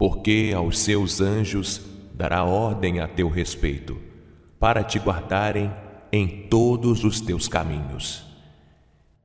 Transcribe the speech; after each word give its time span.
porque 0.00 0.54
aos 0.56 0.78
seus 0.78 1.20
anjos 1.20 1.82
dará 2.14 2.42
ordem 2.42 3.00
a 3.00 3.06
teu 3.06 3.28
respeito, 3.28 3.98
para 4.58 4.82
te 4.82 4.98
guardarem 4.98 5.70
em 6.10 6.46
todos 6.48 7.04
os 7.04 7.20
teus 7.20 7.46
caminhos. 7.46 8.24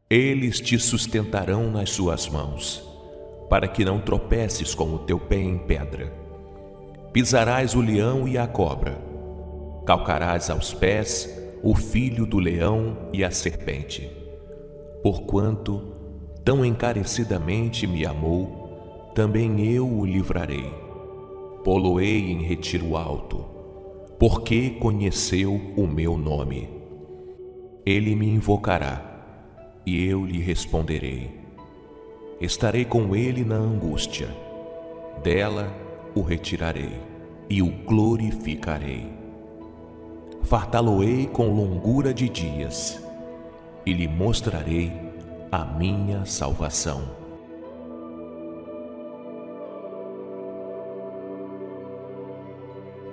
Eles 0.10 0.60
te 0.60 0.78
sustentarão 0.78 1.72
nas 1.72 1.92
suas 1.92 2.28
mãos, 2.28 2.84
para 3.50 3.70
que 3.70 3.86
não 3.86 4.02
tropeces 4.02 4.76
com 4.76 4.94
o 4.94 5.00
teu 5.00 5.18
pé 5.18 5.38
em 5.38 5.58
pedra. 5.58 6.12
Pisarás 7.14 7.74
o 7.74 7.80
leão 7.80 8.28
e 8.28 8.38
a 8.38 8.46
cobra, 8.46 9.00
calcarás 9.86 10.50
aos 10.50 10.74
pés 10.74 11.42
o 11.64 11.74
filho 11.74 12.26
do 12.26 12.38
leão 12.38 12.98
e 13.14 13.24
a 13.24 13.32
serpente. 13.32 14.12
Porquanto 15.02 15.94
tão 16.44 16.66
encarecidamente 16.66 17.88
me 17.88 18.06
amou, 18.06 18.65
também 19.16 19.66
eu 19.66 19.88
o 19.88 20.06
livrarei. 20.06 20.70
Poloei 21.64 22.32
em 22.32 22.44
retiro 22.44 22.98
alto, 22.98 23.46
porque 24.20 24.72
conheceu 24.72 25.60
o 25.78 25.88
meu 25.88 26.18
nome. 26.18 26.70
Ele 27.86 28.14
me 28.14 28.28
invocará, 28.28 29.82
e 29.86 30.06
eu 30.06 30.26
lhe 30.26 30.40
responderei. 30.40 31.32
Estarei 32.42 32.84
com 32.84 33.16
ele 33.16 33.46
na 33.46 33.56
angústia, 33.56 34.28
dela 35.24 35.74
o 36.14 36.22
retirarei 36.22 37.00
e 37.50 37.62
o 37.62 37.72
glorificarei. 37.86 39.08
Fartá-lo-ei 40.44 41.26
com 41.28 41.48
longura 41.54 42.14
de 42.14 42.28
dias, 42.28 43.02
e 43.86 43.94
lhe 43.94 44.10
mostrarei 44.10 44.92
a 45.50 45.64
minha 45.64 46.26
salvação. 46.26 47.15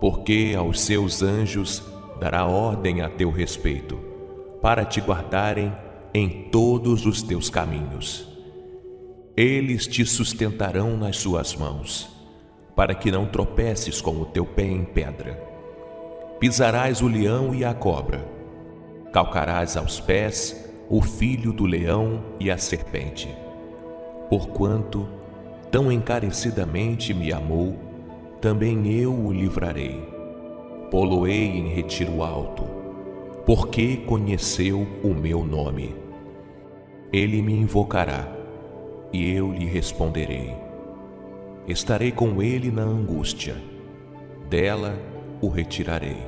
porque 0.00 0.54
aos 0.56 0.80
seus 0.80 1.22
anjos 1.22 1.82
dará 2.18 2.46
ordem 2.46 3.02
a 3.02 3.08
teu 3.10 3.30
respeito, 3.30 3.98
para 4.62 4.84
te 4.84 5.00
guardarem 5.00 5.72
em 6.12 6.48
todos 6.50 7.06
os 7.06 7.22
teus 7.22 7.50
caminhos. 7.50 8.26
Eles 9.36 9.86
te 9.86 10.04
sustentarão 10.04 10.96
nas 10.96 11.18
suas 11.18 11.54
mãos, 11.54 12.08
para 12.74 12.94
que 12.94 13.10
não 13.10 13.26
tropeces 13.26 14.00
com 14.00 14.20
o 14.20 14.24
teu 14.24 14.44
pé 14.46 14.64
em 14.64 14.84
pedra. 14.84 15.40
Pisarás 16.38 17.02
o 17.02 17.06
leão 17.06 17.54
e 17.54 17.64
a 17.64 17.74
cobra, 17.74 18.26
calcarás 19.12 19.76
aos 19.76 20.00
pés 20.00 20.68
o 20.88 21.02
filho 21.02 21.52
do 21.52 21.66
leão 21.66 22.22
e 22.40 22.50
a 22.50 22.56
serpente. 22.56 23.28
Porquanto 24.28 25.06
tão 25.70 25.92
encarecidamente 25.92 27.14
me 27.14 27.32
amou, 27.32 27.89
também 28.40 28.90
eu 28.90 29.12
o 29.12 29.32
livrarei. 29.32 30.02
Poloei 30.90 31.44
em 31.44 31.68
retiro 31.68 32.22
alto, 32.22 32.64
porque 33.44 33.98
conheceu 33.98 34.86
o 35.04 35.08
meu 35.08 35.44
nome. 35.44 35.94
Ele 37.12 37.42
me 37.42 37.52
invocará, 37.52 38.26
e 39.12 39.30
eu 39.30 39.52
lhe 39.52 39.66
responderei. 39.66 40.54
Estarei 41.68 42.10
com 42.10 42.42
ele 42.42 42.70
na 42.70 42.82
angústia, 42.82 43.56
dela 44.48 44.98
o 45.40 45.48
retirarei 45.48 46.18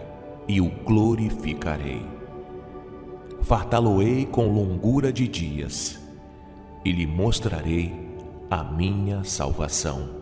e 0.47 0.61
o 0.61 0.71
glorificarei. 0.85 2.03
Fartá-lo-ei 3.41 4.27
com 4.27 4.47
longura 4.47 5.13
de 5.13 5.27
dias, 5.27 6.01
e 6.85 6.93
lhe 6.93 7.07
mostrarei 7.07 7.93
a 8.51 8.63
minha 8.63 9.25
salvação. 9.25 10.22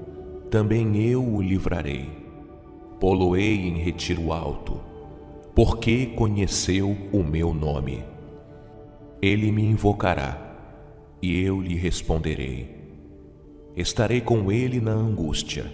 também 0.51 0.97
eu 0.97 1.25
o 1.25 1.41
livrarei. 1.41 2.09
Poloei 2.99 3.55
em 3.55 3.77
retiro 3.77 4.33
alto, 4.33 4.81
porque 5.55 6.07
conheceu 6.07 6.95
o 7.13 7.23
meu 7.23 7.53
nome. 7.53 8.03
Ele 9.21 9.49
me 9.49 9.63
invocará, 9.63 10.37
e 11.21 11.41
eu 11.41 11.61
lhe 11.61 11.75
responderei. 11.75 12.69
Estarei 13.77 14.19
com 14.19 14.51
ele 14.51 14.81
na 14.81 14.91
angústia, 14.91 15.71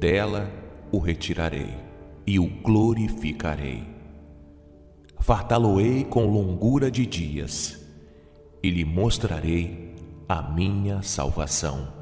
dela 0.00 0.50
o 0.90 0.98
retirarei 0.98 1.74
e 2.26 2.38
o 2.38 2.46
glorificarei. 2.46 3.84
Fartá-lo-ei 5.20 6.04
com 6.04 6.24
longura 6.26 6.90
de 6.90 7.04
dias, 7.04 7.86
e 8.62 8.70
lhe 8.70 8.86
mostrarei 8.86 9.94
a 10.26 10.40
minha 10.42 11.02
salvação. 11.02 12.01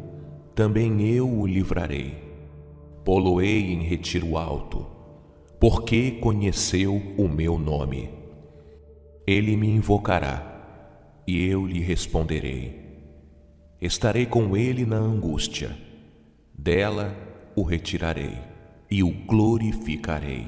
também 0.55 1.01
eu 1.01 1.29
o 1.29 1.47
livrarei. 1.47 2.15
Poloei 3.03 3.73
em 3.73 3.81
retiro 3.81 4.37
alto, 4.37 4.85
porque 5.59 6.11
conheceu 6.11 7.01
o 7.17 7.27
meu 7.27 7.57
nome. 7.57 8.09
Ele 9.25 9.55
me 9.55 9.69
invocará, 9.69 11.21
e 11.25 11.45
eu 11.45 11.65
lhe 11.65 11.79
responderei. 11.79 12.79
Estarei 13.81 14.25
com 14.25 14.55
ele 14.55 14.85
na 14.85 14.97
angústia, 14.97 15.75
dela 16.53 17.15
o 17.55 17.63
retirarei 17.63 18.37
e 18.89 19.01
o 19.03 19.09
glorificarei. 19.25 20.47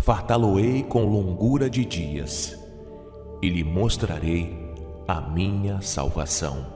Fartá-lo-ei 0.00 0.82
com 0.82 1.04
longura 1.04 1.70
de 1.70 1.84
dias, 1.84 2.58
e 3.40 3.48
lhe 3.48 3.64
mostrarei 3.64 4.54
a 5.08 5.20
minha 5.20 5.80
salvação. 5.80 6.75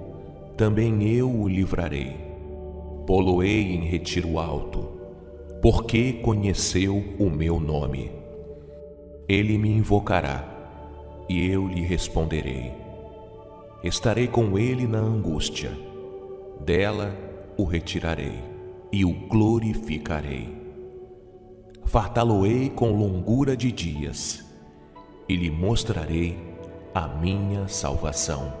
também 0.61 1.11
eu 1.11 1.27
o 1.27 1.47
livrarei. 1.47 2.15
Poloei 3.07 3.73
em 3.73 3.83
retiro 3.83 4.37
alto, 4.37 4.91
porque 5.59 6.13
conheceu 6.13 7.03
o 7.17 7.31
meu 7.31 7.59
nome. 7.59 8.11
Ele 9.27 9.57
me 9.57 9.71
invocará, 9.71 11.25
e 11.27 11.49
eu 11.49 11.67
lhe 11.67 11.81
responderei. 11.81 12.71
Estarei 13.83 14.27
com 14.27 14.55
ele 14.55 14.85
na 14.85 14.99
angústia, 14.99 15.71
dela 16.63 17.17
o 17.57 17.63
retirarei 17.63 18.39
e 18.91 19.03
o 19.03 19.11
glorificarei. 19.27 20.47
Fartá-lo-ei 21.85 22.69
com 22.69 22.91
longura 22.91 23.57
de 23.57 23.71
dias, 23.71 24.45
e 25.27 25.35
lhe 25.35 25.49
mostrarei 25.49 26.37
a 26.93 27.07
minha 27.07 27.67
salvação. 27.67 28.60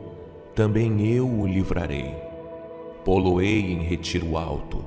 também 0.55 1.07
eu 1.07 1.27
o 1.27 1.47
livrarei. 1.47 2.13
Poloei 3.05 3.59
em 3.59 3.81
retiro 3.83 4.37
alto, 4.37 4.83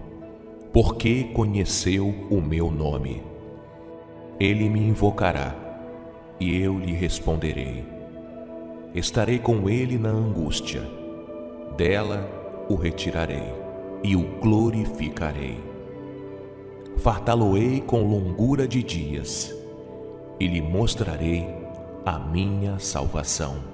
porque 0.73 1.25
conheceu 1.33 2.15
o 2.31 2.41
meu 2.41 2.71
nome. 2.71 3.23
Ele 4.39 4.69
me 4.69 4.81
invocará, 4.81 5.55
e 6.39 6.61
eu 6.61 6.79
lhe 6.79 6.93
responderei. 6.93 7.85
Estarei 8.95 9.39
com 9.39 9.69
ele 9.69 9.99
na 9.99 10.11
angústia, 10.11 10.83
dela 11.77 12.29
o 12.69 12.75
retirarei 12.75 13.53
e 14.03 14.15
o 14.15 14.23
glorificarei. 14.41 15.59
Fartá-lo-ei 16.99 17.81
com 17.81 18.03
longura 18.03 18.69
de 18.69 18.83
dias, 18.83 19.53
e 20.39 20.47
lhe 20.47 20.61
mostrarei 20.61 21.49
a 22.05 22.19
minha 22.19 22.79
salvação. 22.79 23.74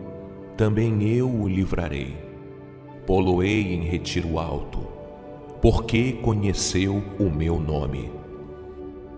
também 0.61 1.01
eu 1.01 1.27
o 1.27 1.47
livrarei. 1.47 2.15
Poloei 3.07 3.73
em 3.73 3.81
retiro 3.81 4.37
alto, 4.37 4.87
porque 5.59 6.11
conheceu 6.11 7.03
o 7.19 7.31
meu 7.31 7.59
nome. 7.59 8.11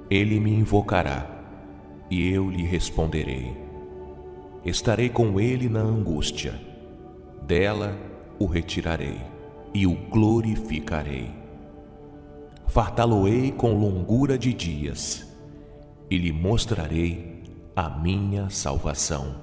Ele 0.09 0.39
me 0.39 0.53
invocará, 0.53 1.29
e 2.09 2.31
eu 2.31 2.49
lhe 2.49 2.63
responderei. 2.63 3.53
Estarei 4.63 5.09
com 5.09 5.37
ele 5.37 5.67
na 5.67 5.81
angústia, 5.81 6.57
dela 7.41 7.93
o 8.39 8.45
retirarei 8.45 9.19
e 9.73 9.85
o 9.85 9.95
glorificarei. 9.95 11.29
Fartá-lo-ei 12.67 13.51
com 13.51 13.77
longura 13.77 14.37
de 14.37 14.53
dias, 14.53 15.27
e 16.09 16.17
lhe 16.17 16.31
mostrarei 16.31 17.43
a 17.75 17.89
minha 17.89 18.49
salvação. 18.49 19.42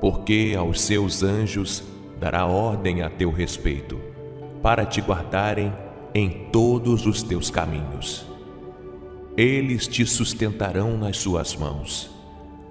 porque 0.00 0.54
aos 0.56 0.80
seus 0.80 1.22
anjos 1.22 1.82
dará 2.18 2.46
ordem 2.46 3.02
a 3.02 3.10
teu 3.10 3.30
respeito, 3.30 4.00
para 4.62 4.86
te 4.86 5.00
guardarem 5.00 5.72
em 6.14 6.48
todos 6.50 7.06
os 7.06 7.22
teus 7.22 7.50
caminhos. 7.50 8.26
Eles 9.36 9.88
te 9.88 10.06
sustentarão 10.06 10.96
nas 10.96 11.16
suas 11.18 11.56
mãos, 11.56 12.10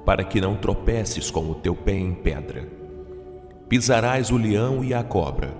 para 0.06 0.24
que 0.24 0.40
não 0.40 0.56
tropeces 0.56 1.30
com 1.30 1.50
o 1.50 1.56
teu 1.56 1.76
pé 1.76 1.96
em 1.96 2.14
pedra. 2.14 2.68
Pisarás 3.68 4.32
o 4.32 4.38
leão 4.38 4.84
e 4.84 4.94
a 4.94 5.04
cobra, 5.04 5.54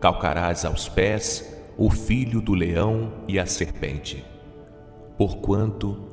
calcarás 0.00 0.64
aos 0.64 0.88
pés 0.88 1.52
o 1.76 1.90
filho 1.90 2.40
do 2.40 2.54
leão 2.54 3.12
e 3.26 3.38
a 3.38 3.46
serpente. 3.46 4.24
Porquanto 5.18 6.08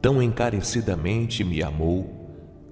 tão 0.00 0.22
encarecidamente 0.22 1.42
me 1.42 1.62
amou, 1.62 2.13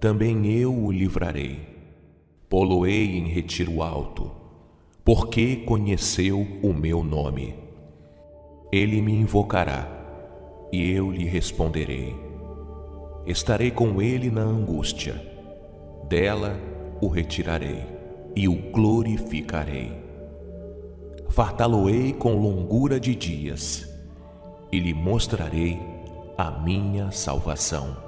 também 0.00 0.46
eu 0.46 0.72
o 0.72 0.92
livrarei. 0.92 1.58
Poloei 2.48 3.18
em 3.18 3.26
retiro 3.26 3.82
alto, 3.82 4.30
porque 5.04 5.56
conheceu 5.56 6.46
o 6.62 6.72
meu 6.72 7.02
nome. 7.02 7.54
Ele 8.72 9.02
me 9.02 9.12
invocará, 9.12 9.86
e 10.72 10.90
eu 10.90 11.10
lhe 11.10 11.24
responderei. 11.24 12.14
Estarei 13.26 13.70
com 13.70 14.00
ele 14.00 14.30
na 14.30 14.42
angústia, 14.42 15.20
dela 16.08 16.58
o 17.00 17.08
retirarei 17.08 17.84
e 18.34 18.48
o 18.48 18.54
glorificarei. 18.70 19.92
Fartá-lo-ei 21.28 22.12
com 22.12 22.36
longura 22.36 23.00
de 23.00 23.14
dias, 23.14 23.86
e 24.70 24.78
lhe 24.78 24.94
mostrarei 24.94 25.78
a 26.36 26.50
minha 26.50 27.10
salvação. 27.10 28.07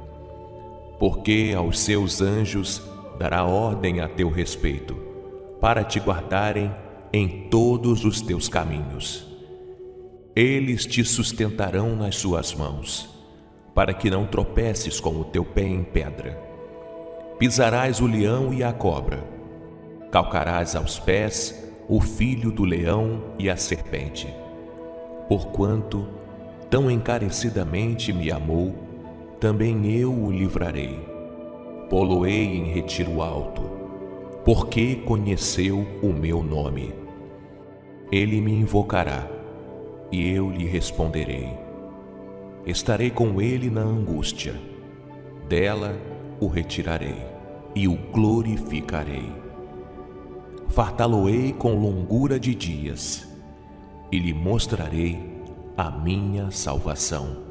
Porque 1.01 1.55
aos 1.57 1.79
seus 1.79 2.21
anjos 2.21 2.83
dará 3.17 3.43
ordem 3.43 4.01
a 4.01 4.07
teu 4.07 4.29
respeito, 4.29 4.95
para 5.59 5.83
te 5.83 5.99
guardarem 5.99 6.71
em 7.11 7.49
todos 7.49 8.05
os 8.05 8.21
teus 8.21 8.47
caminhos. 8.47 9.27
Eles 10.35 10.85
te 10.85 11.03
sustentarão 11.03 11.95
nas 11.95 12.17
suas 12.17 12.53
mãos, 12.53 13.09
para 13.73 13.95
que 13.95 14.11
não 14.11 14.27
tropeces 14.27 14.99
com 14.99 15.19
o 15.19 15.23
teu 15.23 15.43
pé 15.43 15.63
em 15.63 15.83
pedra. 15.83 16.39
Pisarás 17.39 17.99
o 17.99 18.05
leão 18.05 18.53
e 18.53 18.63
a 18.63 18.71
cobra 18.71 19.41
calcarás 20.11 20.75
aos 20.75 20.99
pés 20.99 21.57
o 21.87 22.01
filho 22.01 22.51
do 22.51 22.65
leão 22.65 23.23
e 23.39 23.49
a 23.49 23.55
serpente. 23.55 24.27
Porquanto 25.27 26.07
tão 26.69 26.91
encarecidamente 26.91 28.11
me 28.11 28.29
amou, 28.29 28.90
também 29.41 29.93
eu 29.93 30.09
o 30.13 30.31
livrarei. 30.31 30.97
Poloei 31.89 32.45
em 32.45 32.71
retiro 32.71 33.21
alto, 33.21 33.63
porque 34.45 34.95
conheceu 34.95 35.85
o 36.01 36.13
meu 36.13 36.41
nome. 36.41 36.95
Ele 38.09 38.39
me 38.39 38.53
invocará, 38.53 39.27
e 40.09 40.31
eu 40.31 40.49
lhe 40.49 40.65
responderei. 40.65 41.49
Estarei 42.65 43.09
com 43.09 43.41
ele 43.41 43.69
na 43.69 43.81
angústia, 43.81 44.55
dela 45.49 45.97
o 46.39 46.47
retirarei 46.47 47.17
e 47.75 47.87
o 47.87 47.97
glorificarei 48.13 49.41
fartá-lo-ei 50.71 51.51
com 51.51 51.75
longura 51.75 52.39
de 52.39 52.55
dias 52.55 53.27
e 54.09 54.17
lhe 54.17 54.33
mostrarei 54.33 55.19
a 55.75 55.91
minha 55.91 56.49
salvação. 56.49 57.50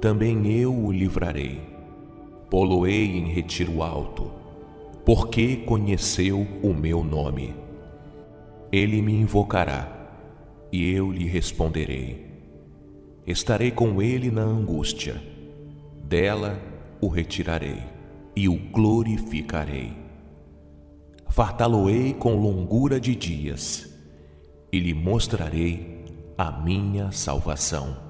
também 0.00 0.46
eu 0.50 0.74
o 0.74 0.90
livrarei 0.90 1.70
poloei 2.50 3.16
em 3.16 3.26
retiro 3.26 3.80
alto, 3.80 4.28
porque 5.06 5.58
conheceu 5.58 6.46
o 6.62 6.74
meu 6.74 7.04
nome. 7.04 7.54
Ele 8.72 9.00
me 9.00 9.14
invocará, 9.14 9.96
e 10.72 10.90
eu 10.90 11.12
lhe 11.12 11.26
responderei. 11.26 12.28
Estarei 13.24 13.70
com 13.70 14.02
ele 14.02 14.30
na 14.30 14.42
angústia, 14.42 15.22
dela 16.02 16.60
o 17.00 17.06
retirarei 17.06 17.82
e 18.34 18.48
o 18.48 18.56
glorificarei. 18.56 19.92
Fartá-lo-ei 21.28 22.12
com 22.14 22.34
longura 22.34 22.98
de 22.98 23.14
dias, 23.14 23.88
e 24.72 24.80
lhe 24.80 24.92
mostrarei 24.92 26.04
a 26.36 26.50
minha 26.50 27.12
salvação. 27.12 28.09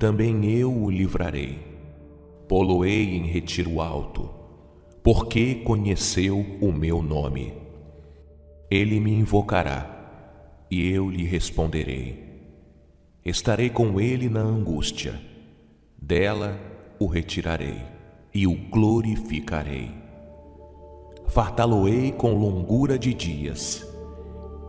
também 0.00 0.46
eu 0.46 0.74
o 0.74 0.90
livrarei. 0.90 1.58
Poloei 2.48 3.16
em 3.16 3.26
retiro 3.26 3.82
alto, 3.82 4.30
porque 5.02 5.56
conheceu 5.56 6.38
o 6.58 6.72
meu 6.72 7.02
nome. 7.02 7.52
Ele 8.70 8.98
me 8.98 9.12
invocará, 9.12 10.64
e 10.70 10.90
eu 10.90 11.10
lhe 11.10 11.24
responderei. 11.24 12.18
Estarei 13.22 13.68
com 13.68 14.00
ele 14.00 14.30
na 14.30 14.40
angústia, 14.40 15.20
dela 16.00 16.58
o 16.98 17.06
retirarei 17.06 17.82
e 18.32 18.46
o 18.46 18.56
glorificarei. 18.70 19.90
Fartá-lo-ei 21.28 22.10
com 22.12 22.32
longura 22.32 22.98
de 22.98 23.12
dias, 23.12 23.86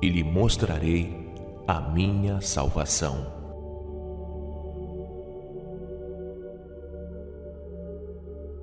e 0.02 0.10
lhe 0.10 0.26
mostrarei 0.26 1.32
a 1.66 1.80
minha 1.80 2.42
salvação. 2.42 3.41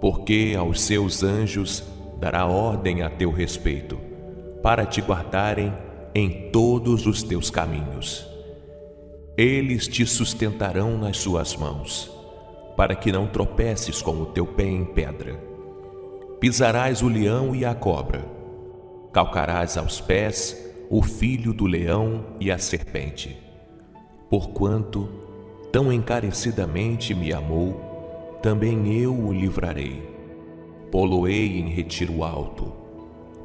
porque 0.00 0.54
aos 0.58 0.80
seus 0.80 1.22
anjos 1.22 1.82
dará 2.18 2.46
ordem 2.46 3.02
a 3.02 3.10
teu 3.10 3.30
respeito, 3.30 3.98
para 4.62 4.84
te 4.84 5.00
guardarem 5.00 5.72
em 6.14 6.50
todos 6.50 7.06
os 7.06 7.22
teus 7.22 7.50
caminhos. 7.50 8.26
Eles 9.36 9.86
te 9.86 10.06
sustentarão 10.06 10.96
nas 10.96 11.18
suas 11.18 11.54
mãos, 11.54 12.10
para 12.76 12.94
que 12.94 13.12
não 13.12 13.26
tropeces 13.26 14.00
com 14.00 14.22
o 14.22 14.26
teu 14.26 14.46
pé 14.46 14.64
em 14.64 14.84
pedra. 14.84 15.38
Pisarás 16.40 17.02
o 17.02 17.08
leão 17.08 17.54
e 17.54 17.64
a 17.64 17.74
cobra, 17.74 18.24
calcarás 19.12 19.76
aos 19.76 20.00
pés 20.00 20.56
o 20.88 21.02
filho 21.02 21.52
do 21.52 21.66
leão 21.66 22.24
e 22.40 22.50
a 22.50 22.58
serpente. 22.58 23.36
Porquanto 24.30 25.08
tão 25.72 25.92
encarecidamente 25.92 27.14
me 27.14 27.32
amou, 27.32 27.85
também 28.46 28.96
eu 28.96 29.12
o 29.12 29.32
livrarei. 29.32 30.08
Poloei 30.92 31.58
em 31.58 31.68
retiro 31.68 32.22
alto, 32.22 32.72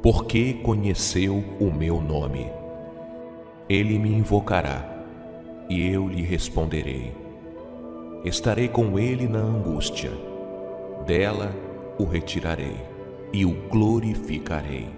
porque 0.00 0.52
conheceu 0.52 1.42
o 1.58 1.72
meu 1.72 2.00
nome. 2.00 2.46
Ele 3.68 3.98
me 3.98 4.10
invocará, 4.10 5.04
e 5.68 5.88
eu 5.88 6.06
lhe 6.06 6.22
responderei. 6.22 7.12
Estarei 8.24 8.68
com 8.68 8.96
ele 8.96 9.26
na 9.26 9.40
angústia, 9.40 10.12
dela 11.04 11.52
o 11.98 12.04
retirarei 12.04 12.76
e 13.32 13.44
o 13.44 13.54
glorificarei. 13.68 14.88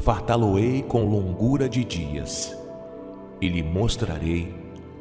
Fartá-lo-ei 0.00 0.82
com 0.82 1.04
longura 1.04 1.68
de 1.68 1.84
dias, 1.84 2.58
e 3.40 3.48
lhe 3.48 3.62
mostrarei 3.62 4.52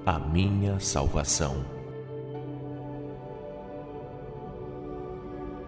a 0.05 0.19
minha 0.19 0.79
salvação. 0.79 1.72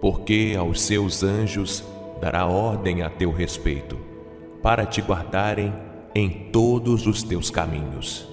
Porque 0.00 0.54
aos 0.58 0.82
seus 0.82 1.22
anjos 1.22 1.84
dará 2.20 2.46
ordem 2.46 3.02
a 3.02 3.10
teu 3.10 3.30
respeito, 3.32 3.98
para 4.62 4.84
te 4.84 5.00
guardarem 5.00 5.72
em 6.14 6.50
todos 6.50 7.06
os 7.06 7.22
teus 7.22 7.50
caminhos. 7.50 8.28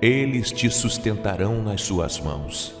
Eles 0.00 0.50
te 0.50 0.68
sustentarão 0.68 1.62
nas 1.62 1.82
suas 1.82 2.20
mãos, 2.20 2.74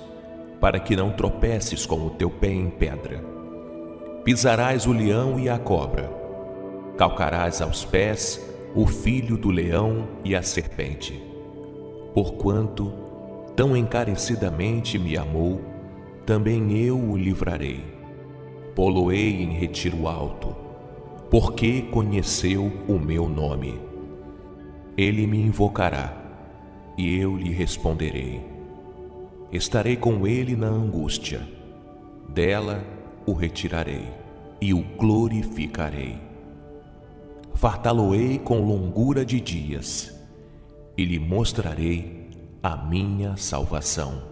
para 0.60 0.80
que 0.80 0.96
não 0.96 1.12
tropeces 1.12 1.86
com 1.86 2.06
o 2.06 2.10
teu 2.10 2.30
pé 2.30 2.52
em 2.52 2.68
pedra. 2.68 3.22
Pisarás 4.24 4.86
o 4.86 4.92
leão 4.92 5.38
e 5.38 5.48
a 5.48 5.58
cobra, 5.58 6.10
calcarás 6.96 7.60
aos 7.62 7.84
pés 7.84 8.40
o 8.74 8.86
filho 8.86 9.36
do 9.36 9.50
leão 9.50 10.08
e 10.24 10.34
a 10.34 10.42
serpente. 10.42 11.20
Porquanto 12.14 12.92
tão 13.54 13.76
encarecidamente 13.76 14.98
me 14.98 15.16
amou, 15.16 15.60
também 16.26 16.76
eu 16.76 16.98
o 16.98 17.16
livrarei 17.16 17.92
poloei 18.74 19.42
em 19.42 19.52
retiro 19.52 20.08
alto, 20.08 20.54
porque 21.30 21.82
conheceu 21.82 22.72
o 22.88 22.98
meu 22.98 23.28
nome. 23.28 23.78
Ele 24.96 25.26
me 25.26 25.38
invocará, 25.38 26.18
e 26.96 27.16
eu 27.16 27.36
lhe 27.36 27.50
responderei. 27.50 28.40
Estarei 29.50 29.96
com 29.96 30.26
ele 30.26 30.56
na 30.56 30.68
angústia, 30.68 31.46
dela 32.28 32.82
o 33.26 33.32
retirarei 33.32 34.08
e 34.60 34.72
o 34.72 34.82
glorificarei. 34.96 36.18
Fartá-lo-ei 37.54 38.38
com 38.38 38.60
longura 38.64 39.24
de 39.24 39.40
dias, 39.40 40.18
e 40.96 41.04
lhe 41.04 41.18
mostrarei 41.18 42.30
a 42.62 42.76
minha 42.76 43.36
salvação. 43.36 44.31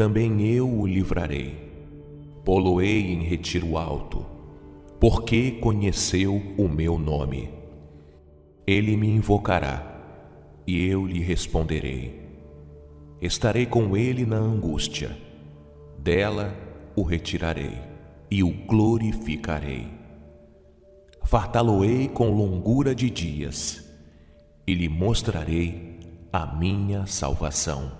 também 0.00 0.46
eu 0.46 0.66
o 0.66 0.86
livrarei. 0.86 1.54
Poloei 2.42 3.12
em 3.12 3.22
retiro 3.22 3.76
alto, 3.76 4.24
porque 4.98 5.50
conheceu 5.50 6.40
o 6.56 6.66
meu 6.66 6.98
nome. 6.98 7.50
Ele 8.66 8.96
me 8.96 9.08
invocará, 9.08 10.00
e 10.66 10.86
eu 10.86 11.06
lhe 11.06 11.20
responderei. 11.20 12.18
Estarei 13.20 13.66
com 13.66 13.94
ele 13.94 14.24
na 14.24 14.38
angústia, 14.38 15.14
dela 15.98 16.56
o 16.96 17.02
retirarei 17.02 17.76
e 18.30 18.42
o 18.42 18.50
glorificarei. 18.50 19.86
Fartá-lo-ei 21.24 22.08
com 22.08 22.30
longura 22.30 22.94
de 22.94 23.10
dias, 23.10 23.86
e 24.66 24.72
lhe 24.72 24.88
mostrarei 24.88 25.98
a 26.32 26.46
minha 26.56 27.04
salvação. 27.04 27.99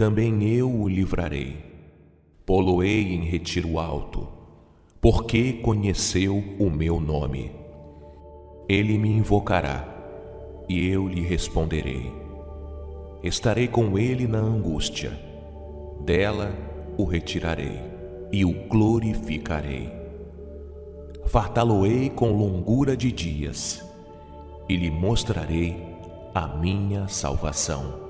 também 0.00 0.42
eu 0.44 0.66
o 0.66 0.88
livrarei. 0.88 1.58
Poloei 2.46 3.14
em 3.14 3.22
retiro 3.22 3.78
alto, 3.78 4.26
porque 4.98 5.52
conheceu 5.52 6.42
o 6.58 6.70
meu 6.70 6.98
nome. 6.98 7.52
Ele 8.66 8.96
me 8.96 9.10
invocará 9.10 9.86
e 10.66 10.88
eu 10.88 11.06
lhe 11.06 11.20
responderei. 11.20 12.10
Estarei 13.22 13.68
com 13.68 13.98
ele 13.98 14.26
na 14.26 14.38
angústia, 14.38 15.12
dela 16.00 16.50
o 16.96 17.04
retirarei 17.04 17.78
e 18.32 18.42
o 18.42 18.54
glorificarei. 18.68 19.92
Fartá-lo-ei 21.26 22.08
com 22.08 22.32
longura 22.32 22.96
de 22.96 23.12
dias 23.12 23.84
e 24.66 24.76
lhe 24.76 24.90
mostrarei 24.90 25.76
a 26.34 26.46
minha 26.48 27.06
salvação. 27.06 28.09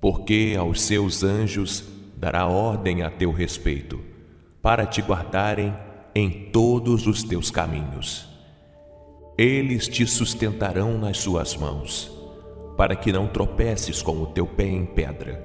Porque 0.00 0.56
aos 0.58 0.82
seus 0.82 1.22
anjos 1.22 1.84
dará 2.16 2.46
ordem 2.46 3.02
a 3.02 3.10
teu 3.10 3.32
respeito, 3.32 4.00
para 4.62 4.86
te 4.86 5.02
guardarem 5.02 5.74
em 6.14 6.50
todos 6.50 7.06
os 7.06 7.22
teus 7.22 7.50
caminhos 7.50 8.30
eles 9.42 9.88
te 9.88 10.06
sustentarão 10.06 10.98
nas 10.98 11.16
suas 11.16 11.56
mãos, 11.56 12.12
para 12.76 12.94
que 12.94 13.10
não 13.10 13.26
tropeces 13.26 14.02
com 14.02 14.20
o 14.20 14.26
teu 14.26 14.46
pé 14.46 14.66
em 14.66 14.84
pedra. 14.84 15.42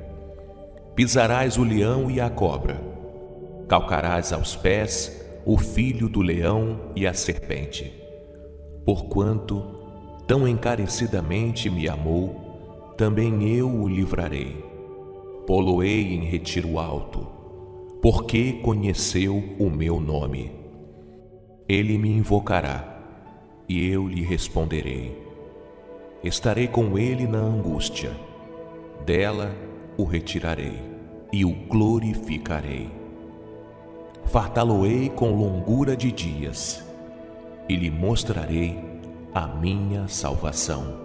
Pisarás 0.93 1.57
o 1.57 1.63
leão 1.63 2.11
e 2.11 2.19
a 2.19 2.29
cobra, 2.29 2.77
calcarás 3.69 4.33
aos 4.33 4.53
pés 4.53 5.25
o 5.45 5.57
filho 5.57 6.09
do 6.09 6.21
leão 6.21 6.91
e 6.93 7.07
a 7.07 7.13
serpente. 7.13 7.93
Porquanto 8.85 9.63
tão 10.27 10.45
encarecidamente 10.45 11.69
me 11.69 11.87
amou, 11.87 12.44
também 12.97 13.47
eu 13.49 13.69
o 13.69 13.87
livrarei. 13.87 14.63
Poloei 15.45 16.13
em 16.13 16.23
retiro 16.23 16.79
alto, 16.79 17.27
porque 18.01 18.53
conheceu 18.53 19.43
o 19.59 19.69
meu 19.69 19.99
nome. 19.99 20.51
Ele 21.67 21.97
me 21.97 22.09
invocará 22.09 22.95
e 23.67 23.87
eu 23.87 24.07
lhe 24.07 24.23
responderei. 24.23 25.23
Estarei 26.23 26.67
com 26.67 26.97
ele 26.97 27.27
na 27.27 27.39
angústia, 27.39 28.11
dela 29.05 29.55
o 29.97 30.03
retirarei 30.03 30.79
e 31.31 31.45
o 31.45 31.51
glorificarei. 31.51 32.89
Fartá-lo-ei 34.25 35.09
com 35.09 35.35
longura 35.35 35.95
de 35.95 36.11
dias 36.11 36.83
e 37.69 37.75
lhe 37.75 37.91
mostrarei 37.91 38.79
a 39.33 39.47
minha 39.47 40.07
salvação. 40.07 41.04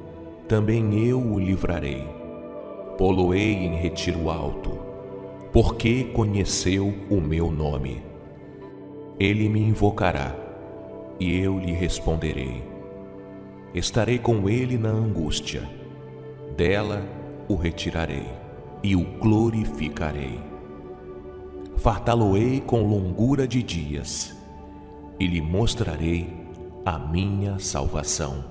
também 0.51 1.07
eu 1.07 1.17
o 1.17 1.39
livrarei. 1.39 2.05
Poloei 2.97 3.53
em 3.53 3.73
retiro 3.73 4.29
alto, 4.29 4.77
porque 5.49 6.03
conheceu 6.03 6.93
o 7.09 7.21
meu 7.21 7.49
nome. 7.49 8.03
Ele 9.17 9.47
me 9.47 9.61
invocará 9.61 10.35
e 11.17 11.39
eu 11.39 11.57
lhe 11.57 11.71
responderei. 11.71 12.61
Estarei 13.73 14.19
com 14.19 14.49
ele 14.49 14.77
na 14.77 14.89
angústia, 14.89 15.69
dela 16.57 17.07
o 17.47 17.55
retirarei 17.55 18.27
e 18.83 18.93
o 18.93 19.05
glorificarei. 19.21 20.37
Fartá-lo-ei 21.77 22.59
com 22.59 22.83
longura 22.83 23.47
de 23.47 23.63
dias 23.63 24.37
e 25.17 25.25
lhe 25.27 25.39
mostrarei 25.39 26.27
a 26.85 26.99
minha 26.99 27.57
salvação. 27.57 28.50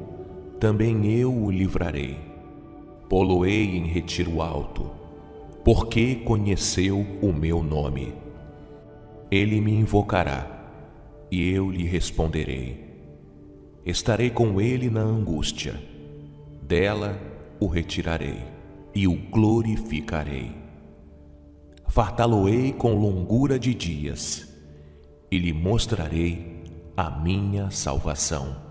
também 0.61 1.07
eu 1.07 1.33
o 1.33 1.49
livrarei. 1.49 2.15
Poloei 3.09 3.77
em 3.77 3.87
retiro 3.87 4.43
alto, 4.43 4.91
porque 5.65 6.17
conheceu 6.17 6.99
o 7.19 7.33
meu 7.33 7.63
nome. 7.63 8.13
Ele 9.31 9.59
me 9.59 9.73
invocará 9.73 10.69
e 11.31 11.49
eu 11.49 11.71
lhe 11.71 11.83
responderei. 11.83 12.79
Estarei 13.83 14.29
com 14.29 14.61
ele 14.61 14.87
na 14.87 15.01
angústia, 15.01 15.81
dela 16.61 17.19
o 17.59 17.65
retirarei 17.65 18.43
e 18.93 19.07
o 19.07 19.15
glorificarei. 19.15 20.51
Fartá-lo-ei 21.87 22.71
com 22.71 22.93
longura 22.93 23.57
de 23.57 23.73
dias 23.73 24.47
e 25.31 25.39
lhe 25.39 25.53
mostrarei 25.53 26.61
a 26.95 27.09
minha 27.09 27.71
salvação. 27.71 28.70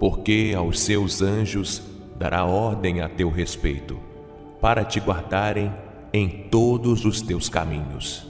Porque 0.00 0.54
aos 0.56 0.80
seus 0.80 1.20
anjos 1.20 1.82
dará 2.18 2.46
ordem 2.46 3.02
a 3.02 3.08
teu 3.08 3.30
respeito, 3.30 4.00
para 4.58 4.82
te 4.82 4.98
guardarem 4.98 5.70
em 6.10 6.48
todos 6.50 7.04
os 7.04 7.20
teus 7.20 7.50
caminhos. 7.50 8.26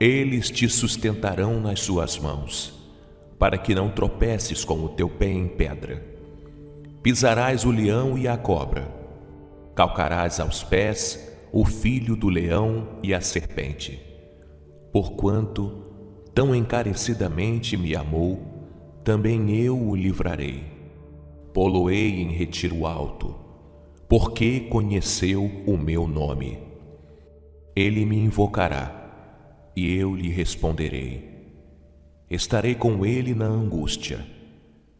Eles 0.00 0.50
te 0.50 0.66
sustentarão 0.68 1.60
nas 1.60 1.80
suas 1.80 2.18
mãos, 2.18 2.74
para 3.38 3.58
que 3.58 3.74
não 3.74 3.90
tropeces 3.90 4.64
com 4.64 4.82
o 4.82 4.88
teu 4.88 5.08
pé 5.08 5.28
em 5.28 5.46
pedra. 5.46 6.02
Pisarás 7.02 7.66
o 7.66 7.70
leão 7.70 8.16
e 8.16 8.26
a 8.26 8.38
cobra, 8.38 8.88
calcarás 9.74 10.40
aos 10.40 10.64
pés 10.64 11.30
o 11.52 11.66
filho 11.66 12.16
do 12.16 12.30
leão 12.30 12.88
e 13.02 13.12
a 13.12 13.20
serpente. 13.20 14.00
Porquanto 14.90 15.84
tão 16.34 16.54
encarecidamente 16.54 17.76
me 17.76 17.94
amou, 17.94 18.53
também 19.04 19.50
eu 19.50 19.78
o 19.78 19.94
livrarei 19.94 20.74
poloei 21.54 22.20
em 22.20 22.32
retiro 22.32 22.84
alto, 22.84 23.32
porque 24.08 24.58
conheceu 24.58 25.48
o 25.64 25.78
meu 25.78 26.08
nome. 26.08 26.58
Ele 27.76 28.04
me 28.04 28.18
invocará, 28.18 29.70
e 29.76 29.94
eu 29.94 30.16
lhe 30.16 30.28
responderei. 30.28 31.32
Estarei 32.28 32.74
com 32.74 33.06
ele 33.06 33.34
na 33.36 33.46
angústia, 33.46 34.26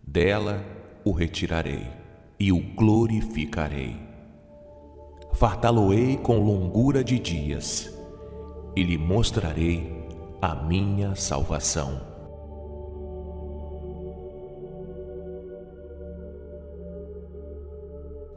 dela 0.01 0.65
o 1.05 1.11
retirarei 1.11 1.89
e 2.39 2.53
o 2.53 2.61
glorificarei. 2.61 3.97
Fartá-lo-ei 5.33 6.17
com 6.19 6.39
longura 6.39 7.03
de 7.03 7.19
dias, 7.19 7.93
e 8.77 8.83
lhe 8.85 8.97
mostrarei 8.97 9.93
a 10.41 10.55
minha 10.55 11.17
salvação. 11.17 12.14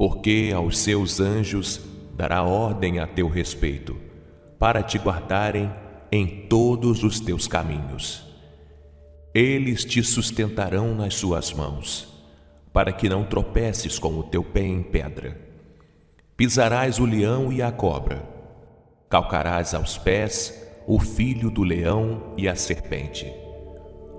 porque 0.00 0.50
aos 0.56 0.78
seus 0.78 1.20
anjos 1.20 1.78
dará 2.16 2.42
ordem 2.42 3.00
a 3.00 3.06
teu 3.06 3.28
respeito, 3.28 3.98
para 4.58 4.82
te 4.82 4.96
guardarem 4.96 5.70
em 6.10 6.46
todos 6.48 7.04
os 7.04 7.20
teus 7.20 7.46
caminhos. 7.46 8.24
Eles 9.34 9.84
te 9.84 10.02
sustentarão 10.02 10.94
nas 10.94 11.16
suas 11.16 11.52
mãos, 11.52 12.08
para 12.72 12.94
que 12.94 13.10
não 13.10 13.24
tropeces 13.24 13.98
com 13.98 14.18
o 14.18 14.22
teu 14.22 14.42
pé 14.42 14.62
em 14.62 14.82
pedra. 14.82 15.38
Pisarás 16.34 16.98
o 16.98 17.04
leão 17.04 17.52
e 17.52 17.60
a 17.60 17.70
cobra, 17.70 18.26
calcarás 19.06 19.74
aos 19.74 19.98
pés 19.98 20.66
o 20.86 20.98
filho 20.98 21.50
do 21.50 21.62
leão 21.62 22.32
e 22.38 22.48
a 22.48 22.56
serpente. 22.56 23.30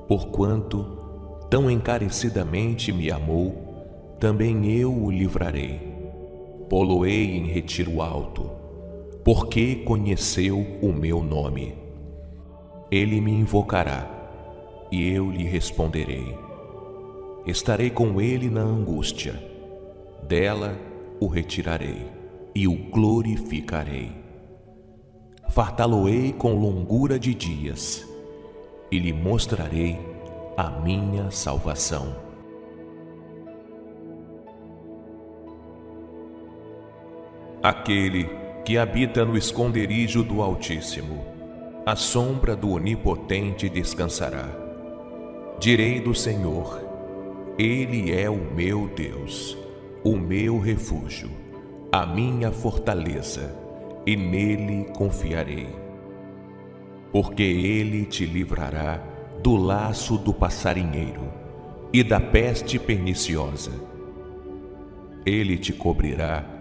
Porquanto 0.07 1.47
tão 1.49 1.71
encarecidamente 1.71 2.93
me 2.93 3.09
amou, 3.09 3.70
também 4.21 4.71
eu 4.71 4.93
o 4.93 5.09
livrarei. 5.09 5.81
Poloei 6.69 7.35
em 7.37 7.47
retiro 7.47 8.03
alto, 8.03 8.51
porque 9.25 9.77
conheceu 9.77 10.59
o 10.79 10.93
meu 10.93 11.23
nome. 11.23 11.73
Ele 12.91 13.19
me 13.19 13.31
invocará, 13.31 14.07
e 14.91 15.11
eu 15.11 15.31
lhe 15.31 15.43
responderei. 15.43 16.37
Estarei 17.47 17.89
com 17.89 18.21
ele 18.21 18.47
na 18.47 18.61
angústia, 18.61 19.33
dela 20.27 20.77
o 21.19 21.25
retirarei 21.25 22.05
e 22.53 22.67
o 22.67 22.75
glorificarei. 22.91 24.11
Fartá-lo-ei 25.49 26.31
com 26.31 26.53
longura 26.53 27.17
de 27.17 27.33
dias, 27.33 28.07
e 28.91 28.99
lhe 28.99 29.13
mostrarei 29.13 29.97
a 30.55 30.69
minha 30.69 31.31
salvação. 31.31 32.20
Aquele 37.63 38.27
que 38.65 38.75
habita 38.75 39.23
no 39.23 39.37
esconderijo 39.37 40.23
do 40.23 40.41
Altíssimo, 40.41 41.23
a 41.85 41.95
sombra 41.95 42.55
do 42.55 42.71
Onipotente 42.71 43.69
descansará. 43.69 44.49
Direi 45.59 45.99
do 45.99 46.15
Senhor, 46.15 46.83
Ele 47.59 48.11
é 48.11 48.27
o 48.27 48.35
meu 48.35 48.87
Deus, 48.87 49.55
o 50.03 50.15
meu 50.15 50.57
refúgio, 50.57 51.29
a 51.91 52.03
minha 52.03 52.51
fortaleza, 52.51 53.55
e 54.07 54.15
nele 54.15 54.87
confiarei. 54.95 55.67
Porque 57.11 57.43
Ele 57.43 58.05
te 58.05 58.25
livrará 58.25 59.03
do 59.43 59.55
laço 59.55 60.17
do 60.17 60.33
passarinheiro 60.33 61.31
e 61.93 62.03
da 62.03 62.19
peste 62.19 62.79
perniciosa. 62.79 63.71
Ele 65.23 65.59
te 65.59 65.71
cobrirá 65.71 66.60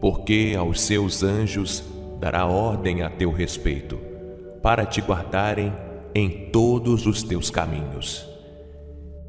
porque 0.00 0.54
aos 0.58 0.80
seus 0.80 1.22
anjos 1.22 1.84
dará 2.20 2.46
ordem 2.46 3.02
a 3.02 3.10
teu 3.10 3.30
respeito, 3.30 3.98
para 4.62 4.84
te 4.84 5.00
guardarem 5.00 5.72
em 6.14 6.50
todos 6.50 7.06
os 7.06 7.22
teus 7.22 7.50
caminhos. 7.50 8.28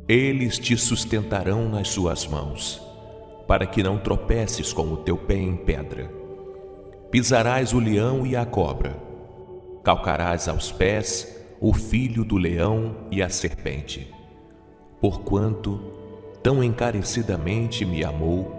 Eles 0.07 0.57
te 0.57 0.76
sustentarão 0.76 1.70
nas 1.70 1.89
suas 1.89 2.26
mãos, 2.28 2.82
para 3.47 3.65
que 3.65 3.84
não 3.84 3.97
tropeces 3.97 4.74
com 4.74 4.91
o 4.91 4.97
teu 4.97 5.17
pé 5.17 5.36
em 5.36 5.55
pedra. 5.55 6.09
Pisarás 7.11 7.74
o 7.74 7.80
leão 7.80 8.26
e 8.26 8.36
a 8.36 8.45
cobra, 8.45 8.95
calcarás 9.84 10.47
aos 10.47 10.72
pés 10.72 11.36
o 11.59 11.74
filho 11.74 12.24
do 12.24 12.38
leão 12.38 12.95
e 13.11 13.22
a 13.22 13.30
serpente. 13.30 14.11
Porquanto 15.01 15.80
tão 16.41 16.63
encarecidamente 16.63 17.86
me 17.86 18.03
amou, 18.03 18.59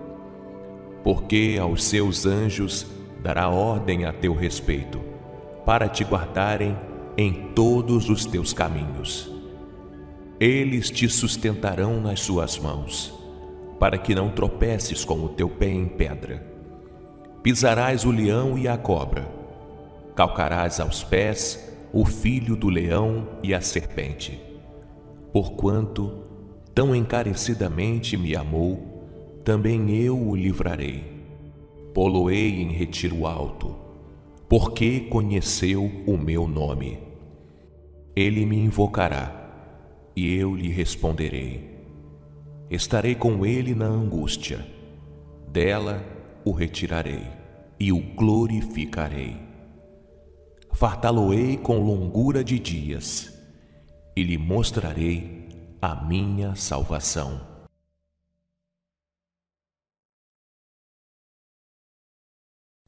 Porque 1.03 1.57
aos 1.59 1.83
seus 1.83 2.25
anjos 2.25 2.85
dará 3.23 3.49
ordem 3.49 4.05
a 4.05 4.13
teu 4.13 4.33
respeito, 4.33 5.01
para 5.65 5.87
te 5.87 6.03
guardarem 6.03 6.77
em 7.17 7.51
todos 7.53 8.09
os 8.09 8.25
teus 8.25 8.53
caminhos. 8.53 9.31
Eles 10.39 10.89
te 10.89 11.07
sustentarão 11.07 11.99
nas 12.01 12.19
suas 12.19 12.57
mãos, 12.57 13.13
para 13.79 13.97
que 13.97 14.15
não 14.15 14.29
tropeces 14.29 15.05
com 15.05 15.23
o 15.23 15.29
teu 15.29 15.49
pé 15.49 15.69
em 15.69 15.85
pedra. 15.85 16.45
Pisarás 17.43 18.05
o 18.05 18.11
leão 18.11 18.57
e 18.57 18.67
a 18.67 18.77
cobra, 18.77 19.27
calcarás 20.15 20.79
aos 20.79 21.03
pés 21.03 21.71
o 21.91 22.05
filho 22.05 22.55
do 22.55 22.69
leão 22.69 23.27
e 23.43 23.53
a 23.53 23.61
serpente 23.61 24.51
Porquanto 25.31 26.25
tão 26.75 26.93
encarecidamente 26.93 28.17
me 28.17 28.35
amou, 28.35 28.90
também 29.43 29.89
eu 29.95 30.17
o 30.17 30.35
livrarei. 30.35 31.03
Poloei 31.93 32.61
em 32.61 32.71
retiro 32.71 33.25
alto, 33.25 33.75
porque 34.47 35.01
conheceu 35.01 35.83
o 36.05 36.17
meu 36.17 36.47
nome. 36.47 36.99
Ele 38.15 38.45
me 38.45 38.57
invocará, 38.57 39.41
e 40.15 40.33
eu 40.35 40.55
lhe 40.55 40.69
responderei. 40.69 41.69
Estarei 42.69 43.15
com 43.15 43.45
ele 43.45 43.75
na 43.75 43.85
angústia, 43.85 44.65
dela 45.47 46.03
o 46.45 46.51
retirarei 46.51 47.27
e 47.79 47.91
o 47.91 47.99
glorificarei. 47.99 49.35
Fartá-lo-ei 50.73 51.57
com 51.57 51.79
longura 51.79 52.43
de 52.43 52.57
dias 52.57 53.37
e 54.15 54.23
lhe 54.23 54.37
mostrarei 54.37 55.49
a 55.81 55.95
minha 56.05 56.55
salvação. 56.55 57.50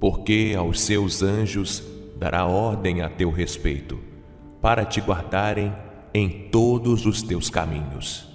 porque 0.00 0.54
aos 0.56 0.80
seus 0.80 1.22
anjos 1.22 1.82
dará 2.16 2.46
ordem 2.46 3.02
a 3.02 3.08
teu 3.08 3.30
respeito, 3.30 3.98
para 4.60 4.84
te 4.84 5.00
guardarem 5.00 5.72
em 6.12 6.48
todos 6.50 7.06
os 7.06 7.22
teus 7.22 7.50
caminhos. 7.50 8.26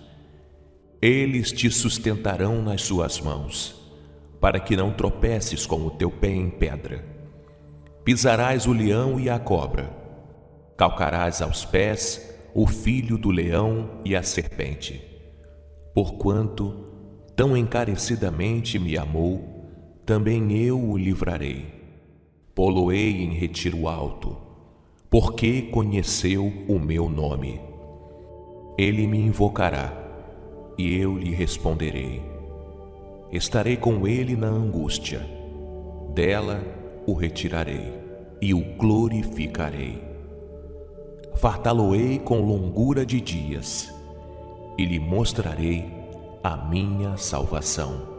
Eles 1.01 1.51
te 1.51 1.69
sustentarão 1.69 2.61
nas 2.61 2.83
suas 2.83 3.19
mãos, 3.19 3.75
para 4.39 4.59
que 4.59 4.75
não 4.75 4.91
tropeces 4.91 5.65
com 5.65 5.85
o 5.85 5.91
teu 5.91 6.11
pé 6.11 6.29
em 6.29 6.49
pedra. 6.49 7.03
Pisarás 8.03 8.67
o 8.67 8.73
leão 8.73 9.19
e 9.19 9.29
a 9.29 9.39
cobra, 9.39 9.89
calcarás 10.77 11.41
aos 11.41 11.65
pés 11.65 12.31
o 12.53 12.67
filho 12.67 13.17
do 13.17 13.31
leão 13.31 14.01
e 14.03 14.15
a 14.15 14.23
serpente. 14.23 15.01
Porquanto 15.93 16.87
tão 17.35 17.55
encarecidamente 17.55 18.77
me 18.77 18.97
amou, 18.97 19.50
também 20.05 20.51
eu 20.57 20.79
o 20.79 20.97
livrarei. 20.97 21.65
Poloei 22.53 23.23
em 23.23 23.33
retiro 23.33 23.87
alto, 23.87 24.37
porque 25.09 25.63
conheceu 25.63 26.51
o 26.67 26.79
meu 26.79 27.09
nome. 27.09 27.61
Ele 28.77 29.07
me 29.07 29.19
invocará, 29.19 29.97
e 30.77 30.95
eu 30.95 31.17
lhe 31.17 31.31
responderei. 31.31 32.21
Estarei 33.31 33.77
com 33.77 34.07
ele 34.07 34.35
na 34.35 34.47
angústia, 34.47 35.25
dela 36.13 36.63
o 37.07 37.13
retirarei 37.13 37.93
e 38.41 38.53
o 38.53 38.61
glorificarei 38.77 40.11
fartá-lo-ei 41.35 42.19
com 42.19 42.39
longura 42.41 43.05
de 43.05 43.19
dias 43.19 43.93
e 44.77 44.85
lhe 44.85 44.99
mostrarei 44.99 45.91
a 46.43 46.55
minha 46.55 47.17
salvação. 47.17 48.10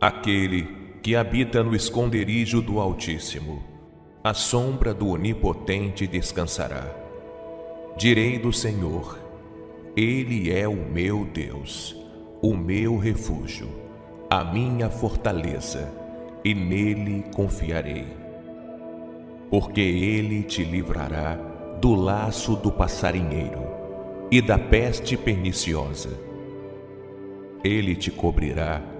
Aquele 0.00 0.68
que 1.02 1.16
habita 1.16 1.62
no 1.62 1.74
esconderijo 1.74 2.60
do 2.60 2.78
Altíssimo, 2.78 3.62
a 4.22 4.34
sombra 4.34 4.92
do 4.92 5.08
Onipotente 5.08 6.06
descansará. 6.06 6.94
Direi 7.96 8.38
do 8.38 8.52
Senhor, 8.52 9.18
Ele 9.96 10.52
é 10.52 10.68
o 10.68 10.76
meu 10.76 11.24
Deus, 11.24 11.96
o 12.42 12.54
meu 12.54 12.98
refúgio, 12.98 13.70
a 14.28 14.44
minha 14.44 14.90
fortaleza, 14.90 15.90
e 16.44 16.54
nele 16.54 17.24
confiarei. 17.34 18.06
Porque 19.48 19.80
Ele 19.80 20.42
te 20.42 20.62
livrará 20.62 21.36
do 21.80 21.94
laço 21.94 22.54
do 22.54 22.70
passarinheiro 22.70 23.66
e 24.30 24.42
da 24.42 24.58
peste 24.58 25.16
perniciosa. 25.16 26.10
Ele 27.64 27.96
te 27.96 28.10
cobrirá 28.10 28.82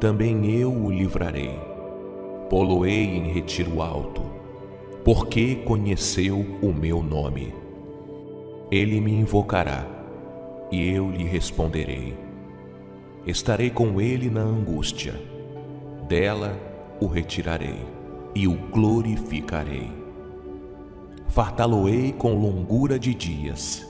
também 0.00 0.46
eu 0.50 0.72
o 0.72 0.90
livrarei. 0.90 1.58
Poloei 2.48 3.04
em 3.04 3.32
retiro 3.32 3.82
alto, 3.82 4.22
porque 5.04 5.56
conheceu 5.56 6.38
o 6.62 6.72
meu 6.72 7.02
nome. 7.02 7.52
Ele 8.70 9.00
me 9.00 9.12
invocará, 9.12 9.86
e 10.70 10.88
eu 10.88 11.10
lhe 11.10 11.24
responderei. 11.24 12.16
Estarei 13.26 13.70
com 13.70 14.00
ele 14.00 14.30
na 14.30 14.40
angústia, 14.40 15.14
dela 16.08 16.56
o 17.00 17.06
retirarei 17.06 17.78
e 18.34 18.46
o 18.46 18.54
glorificarei. 18.54 19.90
Fartá-lo-ei 21.28 22.12
com 22.12 22.34
longura 22.34 22.98
de 22.98 23.14
dias, 23.14 23.86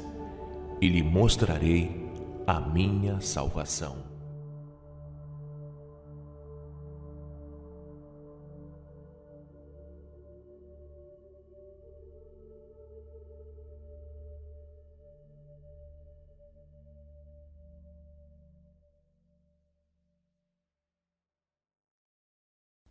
e 0.81 0.89
lhe 0.89 1.03
mostrarei 1.03 2.09
a 2.47 2.61
minha 2.61 3.21
salvação. 3.21 4.08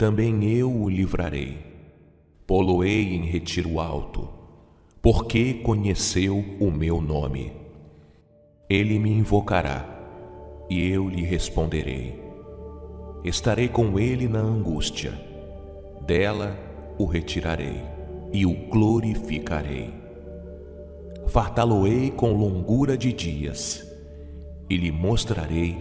também 0.00 0.50
eu 0.50 0.74
o 0.74 0.88
livrarei. 0.88 1.58
Poloei 2.46 3.14
em 3.14 3.26
retiro 3.26 3.78
alto, 3.78 4.30
porque 5.02 5.52
conheceu 5.52 6.42
o 6.58 6.70
meu 6.70 7.02
nome. 7.02 7.52
Ele 8.66 8.98
me 8.98 9.10
invocará 9.10 9.84
e 10.70 10.88
eu 10.88 11.06
lhe 11.06 11.22
responderei. 11.22 12.18
Estarei 13.22 13.68
com 13.68 13.98
ele 13.98 14.26
na 14.26 14.38
angústia, 14.38 15.12
dela 16.06 16.58
o 16.98 17.04
retirarei 17.04 17.82
e 18.32 18.46
o 18.46 18.54
glorificarei. 18.70 19.92
Fartá-lo-ei 21.26 22.10
com 22.10 22.32
longura 22.32 22.96
de 22.96 23.12
dias 23.12 23.86
e 24.70 24.78
lhe 24.78 24.90
mostrarei 24.90 25.76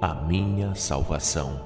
a 0.00 0.14
minha 0.14 0.72
salvação. 0.76 1.65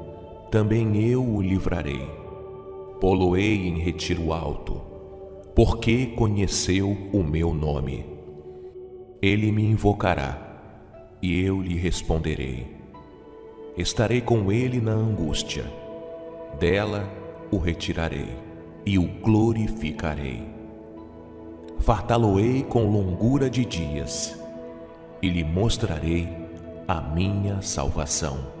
também 0.51 0.97
eu 0.97 1.25
o 1.25 1.41
livrarei. 1.41 2.05
Poloei 2.99 3.67
em 3.67 3.79
retiro 3.79 4.33
alto, 4.33 4.81
porque 5.55 6.07
conheceu 6.07 6.95
o 7.13 7.23
meu 7.23 7.53
nome. 7.53 8.05
Ele 9.21 9.49
me 9.49 9.63
invocará 9.63 11.17
e 11.21 11.41
eu 11.41 11.61
lhe 11.61 11.75
responderei. 11.75 12.67
Estarei 13.77 14.19
com 14.19 14.51
ele 14.51 14.81
na 14.81 14.91
angústia, 14.91 15.63
dela 16.59 17.09
o 17.49 17.57
retirarei 17.57 18.35
e 18.85 18.99
o 18.99 19.07
glorificarei. 19.07 20.43
Fartá-lo-ei 21.79 22.63
com 22.63 22.91
longura 22.91 23.49
de 23.49 23.63
dias 23.63 24.37
e 25.21 25.29
lhe 25.29 25.45
mostrarei 25.45 26.27
a 26.87 26.99
minha 26.99 27.61
salvação. 27.61 28.60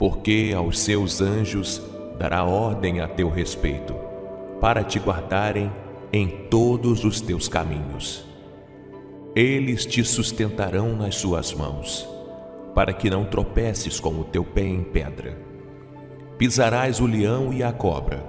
porque 0.00 0.54
aos 0.56 0.80
seus 0.80 1.20
anjos 1.20 1.82
dará 2.18 2.42
ordem 2.42 3.00
a 3.00 3.06
teu 3.06 3.28
respeito, 3.28 3.94
para 4.58 4.82
te 4.82 4.98
guardarem 4.98 5.70
em 6.10 6.26
todos 6.48 7.04
os 7.04 7.20
teus 7.20 7.48
caminhos. 7.48 8.24
Eles 9.36 9.84
te 9.84 10.02
sustentarão 10.02 10.96
nas 10.96 11.16
suas 11.16 11.52
mãos, 11.52 12.08
para 12.74 12.94
que 12.94 13.10
não 13.10 13.26
tropeces 13.26 14.00
com 14.00 14.18
o 14.18 14.24
teu 14.24 14.42
pé 14.42 14.62
em 14.62 14.82
pedra. 14.82 15.36
Pisarás 16.38 16.98
o 16.98 17.06
leão 17.06 17.52
e 17.52 17.62
a 17.62 17.70
cobra, 17.70 18.24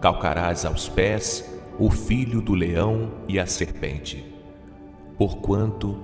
calcarás 0.00 0.64
aos 0.64 0.88
pés 0.88 1.48
o 1.78 1.88
filho 1.88 2.42
do 2.42 2.52
leão 2.52 3.12
e 3.28 3.38
a 3.38 3.46
serpente. 3.46 4.24
Porquanto 5.16 6.00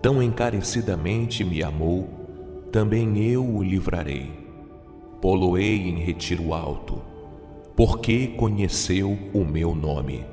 tão 0.00 0.22
encarecidamente 0.22 1.44
me 1.44 1.62
amou, 1.62 2.21
também 2.72 3.18
eu 3.18 3.46
o 3.46 3.62
livrarei. 3.62 4.32
Poloei 5.20 5.76
em 5.76 5.98
retiro 5.98 6.54
alto, 6.54 7.02
porque 7.76 8.28
conheceu 8.28 9.16
o 9.34 9.44
meu 9.44 9.74
nome. 9.74 10.24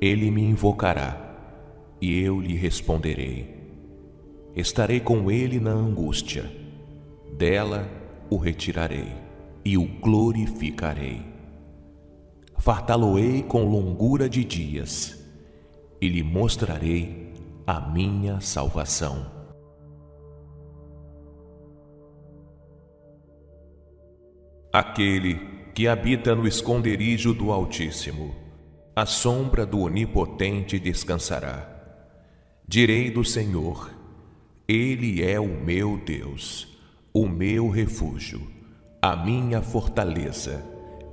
Ele 0.00 0.28
me 0.30 0.42
invocará, 0.42 1.38
e 2.00 2.20
eu 2.20 2.40
lhe 2.40 2.56
responderei. 2.56 3.58
Estarei 4.56 4.98
com 4.98 5.30
ele 5.30 5.60
na 5.60 5.70
angústia, 5.70 6.50
dela 7.38 7.88
o 8.28 8.36
retirarei 8.36 9.12
e 9.64 9.78
o 9.78 9.86
glorificarei. 9.86 11.22
Fartá-lo-ei 12.58 13.42
com 13.42 13.64
longura 13.64 14.28
de 14.28 14.44
dias, 14.44 15.24
e 16.00 16.08
lhe 16.08 16.24
mostrarei 16.24 17.32
a 17.66 17.80
minha 17.80 18.40
salvação. 18.40 19.39
Aquele 24.72 25.40
que 25.74 25.88
habita 25.88 26.32
no 26.32 26.46
esconderijo 26.46 27.34
do 27.34 27.50
Altíssimo, 27.50 28.36
a 28.94 29.04
sombra 29.04 29.66
do 29.66 29.80
Onipotente 29.80 30.78
descansará. 30.78 31.68
Direi 32.68 33.10
do 33.10 33.24
Senhor, 33.24 33.90
Ele 34.68 35.24
é 35.24 35.40
o 35.40 35.48
meu 35.48 35.96
Deus, 35.96 36.78
o 37.12 37.26
meu 37.26 37.68
refúgio, 37.68 38.40
a 39.02 39.16
minha 39.16 39.60
fortaleza, 39.60 40.64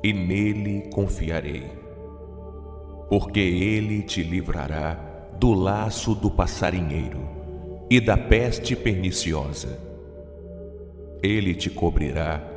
e 0.03 0.13
nele 0.13 0.87
confiarei. 0.93 1.65
Porque 3.09 3.39
Ele 3.39 4.03
te 4.03 4.21
livrará 4.21 4.93
do 5.39 5.55
laço 5.55 6.13
do 6.13 6.29
passarinheiro 6.29 7.27
e 7.89 7.99
da 7.99 8.17
peste 8.17 8.75
perniciosa. 8.75 9.79
Ele 11.23 11.55
te 11.55 11.71
cobrirá 11.71 12.56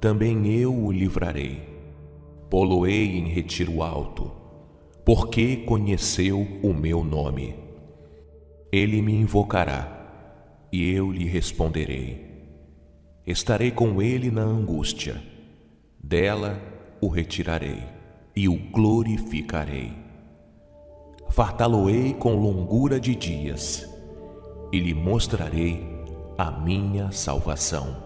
também 0.00 0.46
eu 0.46 0.74
o 0.74 0.92
livrarei. 0.92 1.62
Poloei 2.50 3.18
em 3.18 3.28
retiro 3.28 3.82
alto, 3.82 4.30
porque 5.04 5.56
conheceu 5.58 6.46
o 6.62 6.72
meu 6.72 7.02
nome. 7.02 7.54
Ele 8.70 9.00
me 9.02 9.14
invocará, 9.14 10.66
e 10.72 10.90
eu 10.92 11.10
lhe 11.10 11.24
responderei. 11.24 12.26
Estarei 13.26 13.70
com 13.70 14.00
ele 14.00 14.30
na 14.30 14.42
angústia, 14.42 15.20
dela 16.02 16.60
o 17.00 17.08
retirarei 17.08 17.82
e 18.34 18.48
o 18.48 18.56
glorificarei. 18.70 19.92
Fartá-lo-ei 21.30 22.14
com 22.14 22.36
longura 22.36 23.00
de 23.00 23.16
dias, 23.16 23.88
e 24.72 24.78
lhe 24.78 24.94
mostrarei 24.94 25.84
a 26.38 26.50
minha 26.50 27.10
salvação. 27.10 28.05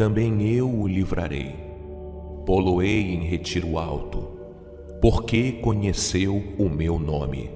também 0.00 0.50
eu 0.50 0.66
o 0.66 0.88
livrarei. 0.88 1.54
Poloei 2.46 3.12
em 3.12 3.22
retiro 3.22 3.76
alto, 3.76 4.30
porque 4.98 5.52
conheceu 5.52 6.42
o 6.58 6.70
meu 6.70 6.98
nome. 6.98 7.50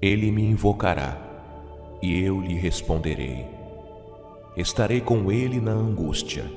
Ele 0.00 0.30
me 0.30 0.44
invocará, 0.44 1.98
e 2.00 2.22
eu 2.22 2.40
lhe 2.40 2.54
responderei. 2.54 3.46
Estarei 4.56 5.00
com 5.00 5.32
ele 5.32 5.60
na 5.60 5.72
angústia, 5.72 6.48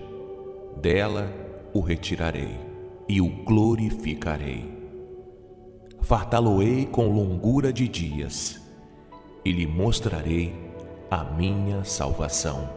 dela 0.80 1.34
o 1.74 1.80
retirarei 1.80 2.56
e 3.10 3.20
o 3.20 3.30
glorificarei. 3.46 4.64
Fartá-lo-ei 6.02 6.86
com 6.86 7.08
longura 7.08 7.74
de 7.74 7.88
dias, 7.88 8.62
e 9.44 9.52
lhe 9.52 9.66
mostrarei 9.66 10.54
a 11.10 11.24
minha 11.24 11.84
salvação. 11.84 12.77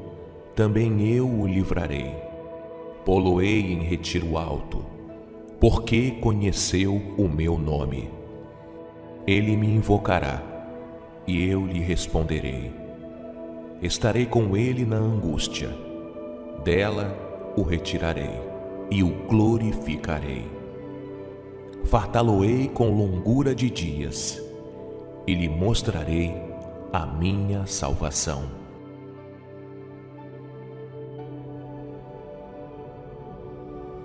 também 0.55 1.07
eu 1.07 1.27
o 1.27 1.47
livrarei. 1.47 2.13
Poloei 3.05 3.73
em 3.73 3.79
retiro 3.79 4.37
alto, 4.37 4.85
porque 5.59 6.11
conheceu 6.11 7.01
o 7.17 7.27
meu 7.27 7.57
nome. 7.57 8.09
Ele 9.25 9.55
me 9.55 9.67
invocará, 9.67 10.41
e 11.25 11.47
eu 11.47 11.65
lhe 11.65 11.79
responderei. 11.79 12.71
Estarei 13.81 14.25
com 14.25 14.55
ele 14.55 14.85
na 14.85 14.97
angústia, 14.97 15.69
dela 16.63 17.17
o 17.57 17.63
retirarei 17.63 18.39
e 18.91 19.01
o 19.01 19.09
glorificarei. 19.27 20.45
Fartá-lo-ei 21.85 22.67
com 22.67 22.91
longura 22.91 23.55
de 23.55 23.69
dias, 23.69 24.39
e 25.25 25.33
lhe 25.33 25.49
mostrarei 25.49 26.35
a 26.91 27.05
minha 27.05 27.65
salvação. 27.65 28.60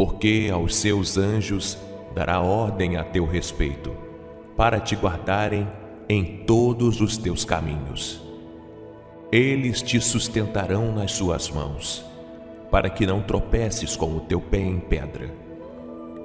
porque 0.00 0.48
aos 0.50 0.76
seus 0.76 1.18
anjos 1.18 1.76
dará 2.14 2.40
ordem 2.40 2.96
a 2.96 3.04
teu 3.04 3.26
respeito, 3.26 3.94
para 4.56 4.80
te 4.80 4.96
guardarem 4.96 5.68
em 6.08 6.42
todos 6.46 7.02
os 7.02 7.18
teus 7.18 7.44
caminhos. 7.44 8.18
Eles 9.30 9.82
te 9.82 10.00
sustentarão 10.00 10.90
nas 10.90 11.12
suas 11.12 11.50
mãos, 11.50 12.02
para 12.70 12.88
que 12.88 13.04
não 13.04 13.20
tropeces 13.20 13.94
com 13.94 14.16
o 14.16 14.20
teu 14.20 14.40
pé 14.40 14.60
em 14.60 14.80
pedra. 14.80 15.30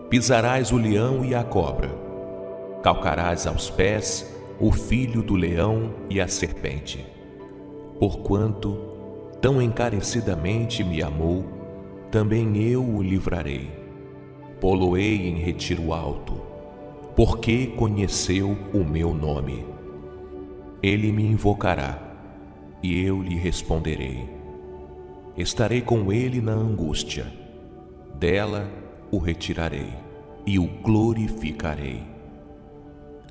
Pisarás 0.10 0.72
o 0.72 0.78
leão 0.78 1.26
e 1.26 1.36
a 1.36 1.44
cobra, 1.44 1.90
calcarás 2.82 3.46
aos 3.46 3.70
pés 3.70 4.34
o 4.58 4.72
filho 4.72 5.22
do 5.22 5.36
leão 5.36 5.96
e 6.10 6.22
a 6.22 6.30
serpente. 6.30 7.06
Porquanto 8.00 8.78
tão 9.42 9.62
encarecidamente 9.62 10.82
me 10.82 11.04
amou, 11.04 11.55
também 12.16 12.56
eu 12.64 12.82
o 12.82 13.04
livrarei. 13.04 13.70
Poloei 14.62 15.28
em 15.28 15.36
retiro 15.36 15.92
alto, 15.92 16.42
porque 17.14 17.68
conheceu 17.68 18.58
o 18.74 18.86
meu 18.86 19.14
nome. 19.14 19.66
Ele 20.82 21.12
me 21.12 21.26
invocará, 21.26 22.02
e 22.82 23.04
eu 23.04 23.22
lhe 23.22 23.36
responderei. 23.36 24.30
Estarei 25.36 25.82
com 25.82 26.10
ele 26.10 26.40
na 26.40 26.54
angústia, 26.54 27.26
dela 28.18 28.72
o 29.12 29.18
retirarei 29.18 29.92
e 30.46 30.58
o 30.58 30.68
glorificarei. 30.68 32.02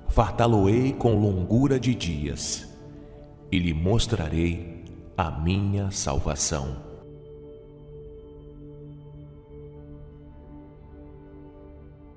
Fartá-lo-ei 0.09 0.93
com 0.93 1.19
longura 1.19 1.81
de 1.81 1.94
dias, 1.94 2.69
e 3.51 3.59
lhe 3.59 3.73
mostrarei 3.73 4.85
a 5.16 5.31
minha 5.31 5.90
salvação. 5.90 6.84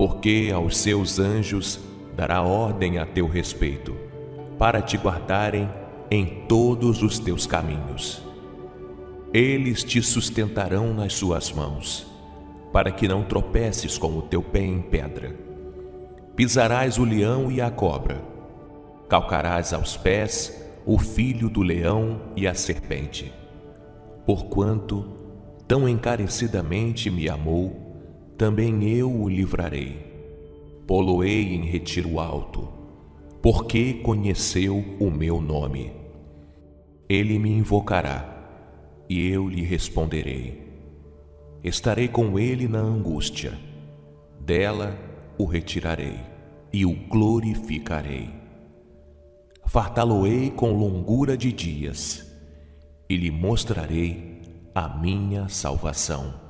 porque 0.00 0.50
aos 0.50 0.78
seus 0.78 1.18
anjos 1.18 1.78
dará 2.16 2.40
ordem 2.40 2.96
a 2.96 3.04
teu 3.04 3.28
respeito, 3.28 3.94
para 4.58 4.80
te 4.80 4.96
guardarem 4.96 5.68
em 6.10 6.46
todos 6.48 7.02
os 7.02 7.18
teus 7.18 7.46
caminhos. 7.46 8.22
Eles 9.30 9.84
te 9.84 10.00
sustentarão 10.00 10.94
nas 10.94 11.12
suas 11.12 11.52
mãos, 11.52 12.06
para 12.72 12.90
que 12.90 13.06
não 13.06 13.24
tropeces 13.24 13.98
com 13.98 14.16
o 14.16 14.22
teu 14.22 14.42
pé 14.42 14.62
em 14.62 14.80
pedra. 14.80 15.36
Pisarás 16.34 16.96
o 16.96 17.04
leão 17.04 17.52
e 17.52 17.60
a 17.60 17.70
cobra, 17.70 18.24
calcarás 19.06 19.74
aos 19.74 19.98
pés 19.98 20.66
o 20.86 20.98
filho 20.98 21.50
do 21.50 21.60
leão 21.60 22.22
e 22.34 22.46
a 22.46 22.54
serpente. 22.54 23.30
Porquanto 24.24 25.06
tão 25.68 25.86
encarecidamente 25.86 27.10
me 27.10 27.28
amou, 27.28 27.89
também 28.40 28.88
eu 28.88 29.14
o 29.14 29.28
livrarei. 29.28 29.98
Poloei 30.86 31.54
em 31.54 31.66
retiro 31.66 32.18
alto, 32.18 32.66
porque 33.42 33.92
conheceu 33.92 34.82
o 34.98 35.10
meu 35.10 35.42
nome. 35.42 35.92
Ele 37.06 37.38
me 37.38 37.50
invocará, 37.50 39.04
e 39.10 39.28
eu 39.28 39.46
lhe 39.46 39.60
responderei. 39.60 40.58
Estarei 41.62 42.08
com 42.08 42.38
ele 42.38 42.66
na 42.66 42.78
angústia, 42.78 43.58
dela 44.40 44.98
o 45.36 45.44
retirarei 45.44 46.18
e 46.72 46.86
o 46.86 46.94
glorificarei. 46.94 48.30
Fartá-lo-ei 49.66 50.48
com 50.50 50.72
longura 50.72 51.36
de 51.36 51.52
dias, 51.52 52.26
e 53.06 53.18
lhe 53.18 53.30
mostrarei 53.30 54.40
a 54.74 54.88
minha 54.88 55.46
salvação. 55.50 56.49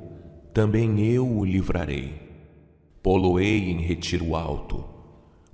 também 0.53 0.99
eu 0.99 1.27
o 1.27 1.45
livrarei. 1.45 2.13
Poloei 3.01 3.71
em 3.71 3.79
retiro 3.79 4.35
alto, 4.35 4.83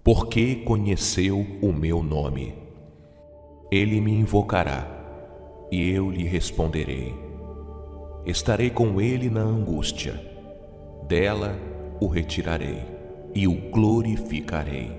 porque 0.04 0.56
conheceu 0.56 1.46
o 1.62 1.72
meu 1.72 2.02
nome. 2.02 2.56
Ele 3.72 4.02
me 4.02 4.12
invocará, 4.12 4.88
e 5.72 5.90
eu 5.92 6.10
lhe 6.10 6.24
responderei. 6.24 7.14
Estarei 8.26 8.70
com 8.70 9.00
ele 9.00 9.30
na 9.30 9.42
angústia, 9.42 10.20
dela 11.08 11.58
o 12.02 12.08
retirarei 12.08 12.84
e 13.34 13.48
o 13.48 13.70
glorificarei. 13.70 14.92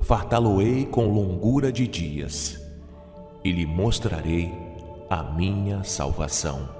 Fartá-lo-ei 0.00 0.86
com 0.86 1.08
longura 1.08 1.72
de 1.72 1.86
dias, 1.86 2.58
e 3.44 3.50
lhe 3.50 3.66
mostrarei 3.66 4.52
a 5.10 5.22
minha 5.22 5.82
salvação. 5.82 6.79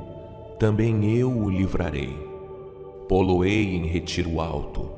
também 0.61 1.17
eu 1.17 1.27
o 1.27 1.49
livrarei. 1.49 2.15
Poloei 3.09 3.75
em 3.75 3.87
retiro 3.87 4.39
alto, 4.39 4.91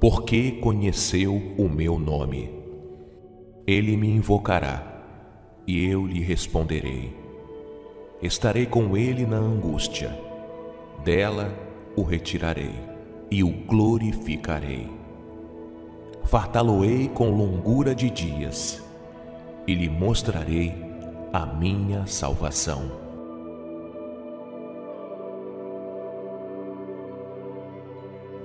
porque 0.00 0.50
conheceu 0.50 1.40
o 1.56 1.68
meu 1.68 2.00
nome. 2.00 2.50
Ele 3.64 3.96
me 3.96 4.10
invocará, 4.10 5.04
e 5.64 5.86
eu 5.86 6.04
lhe 6.04 6.20
responderei. 6.20 7.16
Estarei 8.20 8.66
com 8.66 8.96
ele 8.96 9.24
na 9.24 9.36
angústia, 9.36 10.18
dela 11.04 11.56
o 11.94 12.02
retirarei 12.02 12.74
e 13.30 13.44
o 13.44 13.52
glorificarei. 13.52 14.88
Fartá-lo-ei 16.24 17.06
com 17.06 17.30
longura 17.30 17.94
de 17.94 18.10
dias 18.10 18.82
e 19.64 19.74
lhe 19.74 19.88
mostrarei 19.88 20.74
a 21.32 21.46
minha 21.46 22.04
salvação. 22.04 22.97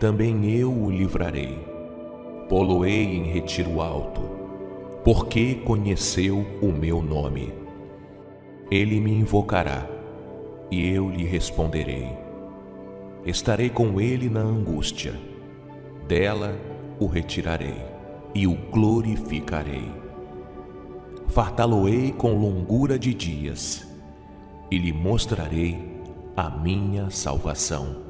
também 0.00 0.50
eu 0.50 0.72
o 0.72 0.90
livrarei. 0.90 1.56
Poloei 2.48 3.04
em 3.04 3.30
retiro 3.30 3.80
alto, 3.80 4.22
porque 5.04 5.54
conheceu 5.54 6.44
o 6.60 6.72
meu 6.72 7.00
nome. 7.00 7.54
Ele 8.68 8.98
me 8.98 9.12
invocará, 9.12 9.86
e 10.68 10.88
eu 10.88 11.08
lhe 11.08 11.24
responderei. 11.24 12.08
Estarei 13.24 13.70
com 13.70 14.00
ele 14.00 14.28
na 14.28 14.40
angústia, 14.40 15.14
dela 16.08 16.58
o 16.98 17.06
retirarei 17.06 17.76
e 18.34 18.48
o 18.48 18.56
glorificarei 18.72 20.00
fartá-lo-ei 21.30 22.10
com 22.10 22.34
longura 22.34 22.98
de 22.98 23.14
dias 23.14 23.86
e 24.68 24.76
lhe 24.76 24.92
mostrarei 24.92 25.78
a 26.36 26.50
minha 26.50 27.08
salvação. 27.08 28.09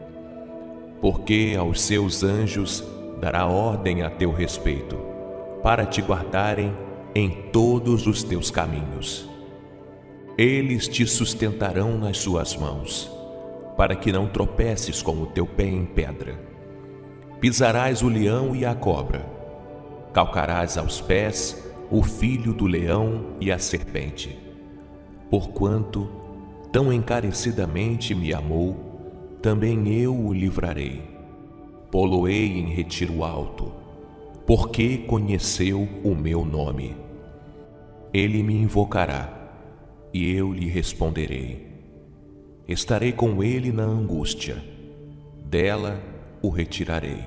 Porque 1.01 1.55
aos 1.57 1.81
seus 1.81 2.23
anjos 2.23 2.83
dará 3.19 3.47
ordem 3.47 4.03
a 4.03 4.09
teu 4.09 4.31
respeito, 4.31 4.97
para 5.63 5.85
te 5.85 6.01
guardarem 6.01 6.73
em 7.13 7.29
todos 7.51 8.07
os 8.07 8.23
teus 8.23 8.49
caminhos. 8.49 9.27
Eles 10.37 10.87
te 10.87 11.05
sustentarão 11.05 11.97
nas 11.97 12.19
suas 12.19 12.55
mãos, 12.55 13.11
para 13.75 13.95
que 13.95 14.11
não 14.11 14.27
tropeces 14.27 15.01
com 15.01 15.21
o 15.21 15.25
teu 15.25 15.45
pé 15.45 15.65
em 15.65 15.85
pedra. 15.85 16.39
Pisarás 17.39 18.01
o 18.01 18.07
leão 18.07 18.55
e 18.55 18.65
a 18.65 18.75
cobra, 18.75 19.25
calcarás 20.13 20.77
aos 20.77 21.01
pés 21.01 21.67
o 21.89 22.03
filho 22.03 22.53
do 22.53 22.65
leão 22.65 23.35
e 23.41 23.51
a 23.51 23.59
serpente. 23.59 24.39
Porquanto 25.29 26.09
tão 26.71 26.93
encarecidamente 26.93 28.15
me 28.15 28.33
amou, 28.33 28.90
também 29.41 29.87
eu 29.93 30.15
o 30.15 30.33
livrarei 30.33 31.11
poloei 31.91 32.57
em 32.57 32.67
retiro 32.67 33.23
alto, 33.23 33.69
porque 34.47 34.99
conheceu 34.99 35.87
o 36.03 36.15
meu 36.15 36.45
nome. 36.45 36.95
Ele 38.13 38.41
me 38.41 38.55
invocará, 38.55 39.37
e 40.13 40.31
eu 40.31 40.53
lhe 40.53 40.67
responderei. 40.67 41.69
Estarei 42.67 43.11
com 43.11 43.43
ele 43.43 43.71
na 43.71 43.83
angústia, 43.83 44.63
dela 45.45 46.01
o 46.41 46.49
retirarei 46.49 47.23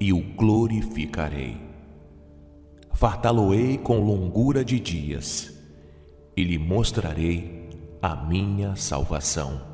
e 0.00 0.12
o 0.12 0.20
glorificarei. 0.20 1.56
Fartá-lo-ei 2.92 3.78
com 3.78 3.98
longura 3.98 4.64
de 4.64 4.78
dias, 4.78 5.52
e 6.36 6.44
lhe 6.44 6.58
mostrarei 6.58 7.68
a 8.00 8.14
minha 8.14 8.76
salvação. 8.76 9.73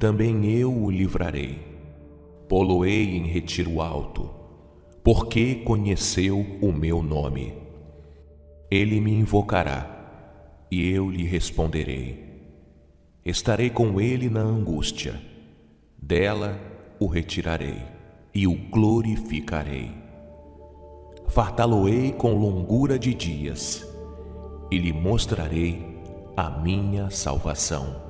também 0.00 0.46
eu 0.46 0.74
o 0.74 0.90
livrarei. 0.90 1.58
Poloei 2.48 3.18
em 3.18 3.26
retiro 3.26 3.82
alto, 3.82 4.30
porque 5.04 5.56
conheceu 5.56 6.38
o 6.62 6.72
meu 6.72 7.02
nome. 7.02 7.52
Ele 8.70 8.98
me 8.98 9.12
invocará, 9.12 10.64
e 10.70 10.90
eu 10.90 11.10
lhe 11.10 11.24
responderei. 11.24 12.18
Estarei 13.26 13.68
com 13.68 14.00
ele 14.00 14.30
na 14.30 14.40
angústia, 14.40 15.20
dela 16.00 16.58
o 16.98 17.06
retirarei 17.06 17.82
e 18.34 18.46
o 18.46 18.54
glorificarei. 18.54 19.90
Fartá-lo-ei 21.28 22.12
com 22.12 22.32
longura 22.32 22.98
de 22.98 23.12
dias, 23.12 23.86
e 24.70 24.78
lhe 24.78 24.94
mostrarei 24.94 26.00
a 26.34 26.48
minha 26.48 27.10
salvação. 27.10 28.09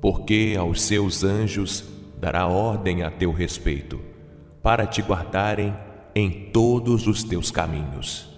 porque 0.00 0.54
aos 0.58 0.82
seus 0.82 1.24
anjos 1.24 1.84
dará 2.20 2.46
ordem 2.46 3.02
a 3.02 3.10
teu 3.10 3.32
respeito, 3.32 4.00
para 4.62 4.86
te 4.86 5.02
guardarem 5.02 5.74
em 6.14 6.50
todos 6.52 7.06
os 7.06 7.22
teus 7.22 7.50
caminhos. 7.50 8.28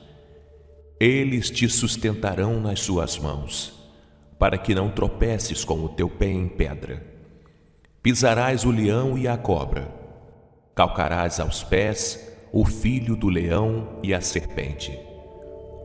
Eles 0.98 1.50
te 1.50 1.68
sustentarão 1.68 2.60
nas 2.60 2.80
suas 2.80 3.18
mãos, 3.18 3.72
para 4.38 4.58
que 4.58 4.74
não 4.74 4.90
tropeces 4.90 5.64
com 5.64 5.82
o 5.84 5.88
teu 5.88 6.08
pé 6.08 6.30
em 6.30 6.46
pedra. 6.46 7.06
Pisarás 8.02 8.64
o 8.64 8.70
leão 8.70 9.16
e 9.16 9.26
a 9.26 9.36
cobra, 9.36 9.88
calcarás 10.74 11.40
aos 11.40 11.62
pés 11.62 12.30
o 12.52 12.64
filho 12.64 13.16
do 13.16 13.28
leão 13.28 13.98
e 14.02 14.12
a 14.12 14.20
serpente. 14.20 14.98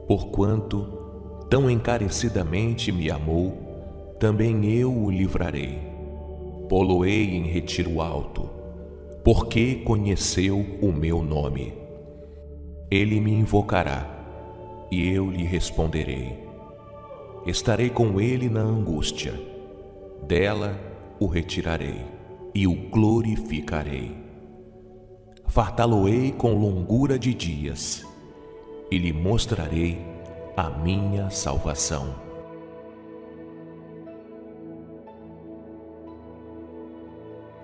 Porquanto 0.08 1.46
tão 1.50 1.70
encarecidamente 1.70 2.92
me 2.92 3.10
amou, 3.10 3.65
também 4.20 4.66
eu 4.66 4.92
o 4.92 5.12
livrarei. 5.12 5.78
Poloei 6.70 7.36
em 7.36 7.44
retiro 7.44 8.02
alto, 8.02 8.50
porque 9.24 9.76
conheceu 9.76 10.66
o 10.82 10.92
meu 10.92 11.22
nome. 11.22 11.74
Ele 12.90 13.20
me 13.20 13.32
invocará, 13.32 14.88
e 14.92 15.10
eu 15.10 15.30
lhe 15.30 15.44
responderei. 15.44 16.44
Estarei 17.46 17.90
com 17.90 18.20
ele 18.20 18.50
na 18.50 18.62
angústia, 18.62 19.34
dela 20.26 20.80
o 21.20 21.28
retirarei 21.28 22.02
e 22.54 22.66
o 22.66 22.74
glorificarei. 22.90 24.16
Fartá-lo-ei 25.48 26.32
com 26.32 26.54
longura 26.54 27.20
de 27.20 27.34
dias, 27.34 28.06
e 28.90 28.98
lhe 28.98 29.12
mostrarei 29.12 30.00
a 30.56 30.70
minha 30.70 31.30
salvação. 31.30 32.25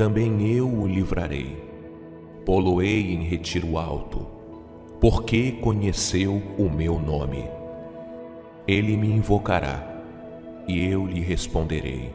também 0.00 0.50
eu 0.50 0.66
o 0.66 0.86
livrarei. 0.86 1.62
Poloei 2.46 3.12
em 3.12 3.22
retiro 3.22 3.76
alto, 3.76 4.26
porque 4.98 5.52
conheceu 5.52 6.42
o 6.56 6.70
meu 6.70 6.98
nome. 6.98 7.44
Ele 8.66 8.96
me 8.96 9.08
invocará, 9.08 10.02
e 10.66 10.82
eu 10.86 11.06
lhe 11.06 11.20
responderei. 11.20 12.10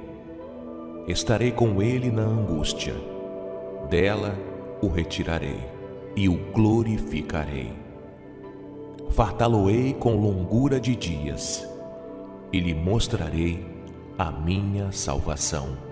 Estarei 1.08 1.52
com 1.52 1.80
ele 1.80 2.10
na 2.10 2.24
angústia, 2.24 2.96
dela 3.88 4.36
o 4.82 4.88
retirarei 4.88 5.60
e 6.16 6.28
o 6.28 6.40
glorificarei. 6.54 7.72
Fartá-lo-ei 9.12 9.94
com 9.94 10.16
longura 10.16 10.80
de 10.80 10.96
dias, 10.96 11.70
e 12.52 12.60
lhe 12.60 12.74
mostrarei 12.74 13.64
a 14.18 14.32
minha 14.32 14.92
salvação. 14.92 15.85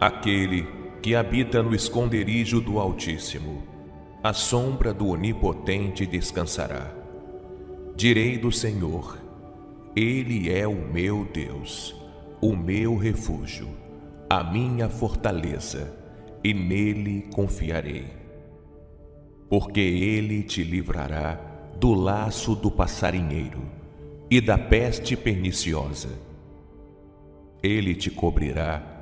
Aquele 0.00 0.64
que 1.02 1.16
habita 1.16 1.60
no 1.60 1.74
esconderijo 1.74 2.60
do 2.60 2.78
Altíssimo, 2.78 3.64
a 4.22 4.32
sombra 4.32 4.94
do 4.94 5.08
Onipotente 5.08 6.06
descansará. 6.06 6.94
Direi 7.96 8.38
do 8.38 8.52
Senhor, 8.52 9.18
Ele 9.96 10.52
é 10.52 10.68
o 10.68 10.76
meu 10.76 11.24
Deus, 11.24 11.96
o 12.40 12.54
meu 12.54 12.96
refúgio, 12.96 13.68
a 14.30 14.44
minha 14.44 14.88
fortaleza, 14.88 15.92
e 16.44 16.54
nele 16.54 17.28
confiarei. 17.34 18.06
Porque 19.50 19.80
Ele 19.80 20.44
te 20.44 20.62
livrará 20.62 21.40
do 21.76 21.92
laço 21.92 22.54
do 22.54 22.70
passarinheiro 22.70 23.62
e 24.30 24.40
da 24.40 24.56
peste 24.56 25.16
perniciosa. 25.16 26.10
Ele 27.60 27.96
te 27.96 28.12
cobrirá 28.12 28.97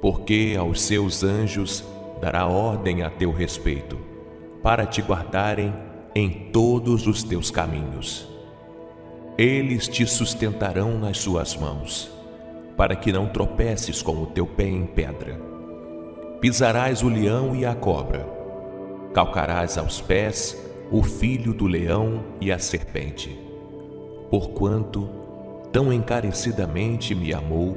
Porque 0.00 0.56
aos 0.58 0.82
seus 0.82 1.22
anjos 1.24 1.84
dará 2.20 2.46
ordem 2.46 3.02
a 3.02 3.10
teu 3.10 3.32
respeito, 3.32 3.98
para 4.62 4.86
te 4.86 5.00
guardarem 5.02 5.72
em 6.14 6.50
todos 6.52 7.06
os 7.06 7.22
teus 7.22 7.50
caminhos. 7.50 8.28
Eles 9.36 9.86
te 9.86 10.04
sustentarão 10.06 10.98
nas 10.98 11.18
suas 11.18 11.56
mãos, 11.56 12.10
para 12.76 12.96
que 12.96 13.12
não 13.12 13.28
tropeces 13.28 14.02
com 14.02 14.22
o 14.22 14.26
teu 14.26 14.46
pé 14.46 14.68
em 14.68 14.84
pedra. 14.84 15.40
Pisarás 16.40 17.02
o 17.02 17.08
leão 17.08 17.54
e 17.54 17.64
a 17.64 17.74
cobra, 17.74 18.26
calcarás 19.14 19.78
aos 19.78 20.00
pés 20.00 20.56
o 20.90 21.02
filho 21.02 21.52
do 21.52 21.66
leão 21.66 22.24
e 22.40 22.50
a 22.50 22.58
serpente. 22.58 23.38
Porquanto 24.30 25.08
tão 25.72 25.92
encarecidamente 25.92 27.14
me 27.14 27.32
amou, 27.32 27.76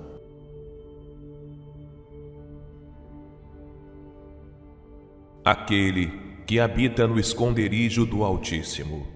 Aquele 5.43 6.11
que 6.45 6.59
habita 6.59 7.07
no 7.07 7.19
esconderijo 7.19 8.05
do 8.05 8.23
Altíssimo, 8.23 9.07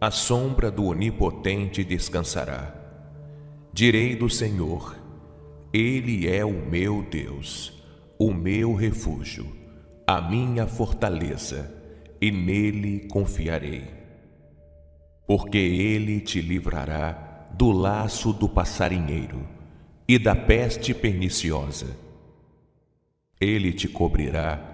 a 0.00 0.08
sombra 0.08 0.70
do 0.70 0.84
Onipotente 0.84 1.82
descansará. 1.82 2.72
Direi 3.72 4.14
do 4.14 4.30
Senhor, 4.30 4.96
Ele 5.72 6.28
é 6.28 6.44
o 6.44 6.52
meu 6.52 7.02
Deus, 7.02 7.82
o 8.16 8.32
meu 8.32 8.72
refúgio, 8.72 9.52
a 10.06 10.20
minha 10.20 10.64
fortaleza, 10.64 11.74
e 12.20 12.30
nele 12.30 13.08
confiarei. 13.08 13.88
Porque 15.26 15.58
Ele 15.58 16.20
te 16.20 16.40
livrará 16.40 17.48
do 17.52 17.72
laço 17.72 18.32
do 18.32 18.48
passarinheiro 18.48 19.44
e 20.06 20.20
da 20.20 20.36
peste 20.36 20.94
perniciosa. 20.94 21.96
Ele 23.40 23.72
te 23.72 23.88
cobrirá 23.88 24.73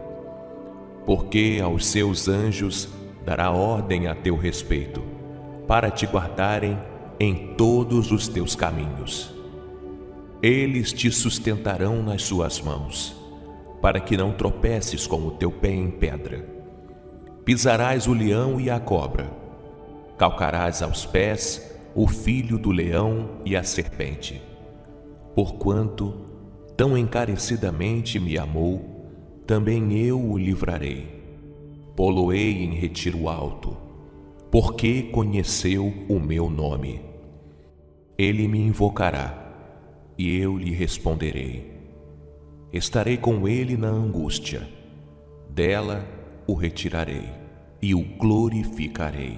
porque 1.05 1.59
aos 1.63 1.85
seus 1.85 2.27
anjos 2.27 2.89
dará 3.25 3.51
ordem 3.51 4.07
a 4.07 4.15
teu 4.15 4.35
respeito, 4.35 5.03
para 5.67 5.89
te 5.89 6.05
guardarem 6.05 6.77
em 7.19 7.55
todos 7.55 8.11
os 8.11 8.27
teus 8.27 8.55
caminhos. 8.55 9.33
Eles 10.41 10.91
te 10.91 11.11
sustentarão 11.11 12.01
nas 12.01 12.23
suas 12.23 12.59
mãos, 12.59 13.15
para 13.81 13.99
que 13.99 14.17
não 14.17 14.31
tropeces 14.31 15.05
com 15.05 15.27
o 15.27 15.31
teu 15.31 15.51
pé 15.51 15.71
em 15.71 15.91
pedra. 15.91 16.45
Pisarás 17.45 18.07
o 18.07 18.13
leão 18.13 18.59
e 18.59 18.69
a 18.69 18.79
cobra, 18.79 19.29
calcarás 20.17 20.81
aos 20.81 21.05
pés 21.05 21.71
o 21.93 22.07
filho 22.07 22.57
do 22.57 22.71
leão 22.71 23.41
e 23.45 23.55
a 23.55 23.63
serpente. 23.63 24.41
Porquanto 25.35 26.25
tão 26.75 26.97
encarecidamente 26.97 28.19
me 28.19 28.37
amou, 28.37 28.90
também 29.51 29.91
eu 29.97 30.17
o 30.17 30.37
livrarei. 30.37 31.05
Poloei 31.93 32.63
em 32.63 32.73
retiro 32.73 33.27
alto, 33.27 33.75
porque 34.49 35.01
conheceu 35.01 35.93
o 36.07 36.21
meu 36.21 36.49
nome. 36.49 37.01
Ele 38.17 38.47
me 38.47 38.59
invocará, 38.59 39.53
e 40.17 40.37
eu 40.37 40.57
lhe 40.57 40.71
responderei. 40.71 41.69
Estarei 42.71 43.17
com 43.17 43.45
ele 43.45 43.75
na 43.75 43.89
angústia, 43.89 44.65
dela 45.49 46.07
o 46.47 46.53
retirarei 46.53 47.29
e 47.81 47.93
o 47.93 48.01
glorificarei. 48.01 49.37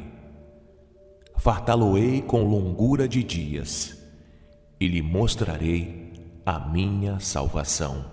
Fartá-lo-ei 1.38 2.22
com 2.22 2.44
longura 2.44 3.08
de 3.08 3.24
dias, 3.24 4.00
e 4.80 4.88
lhe 4.88 5.02
mostrarei 5.02 6.14
a 6.46 6.60
minha 6.60 7.20
salvação. 7.20 8.13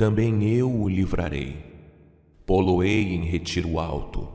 também 0.00 0.42
eu 0.44 0.66
o 0.66 0.88
livrarei. 0.88 1.58
Poloei 2.46 3.14
em 3.14 3.22
retiro 3.22 3.78
alto, 3.78 4.26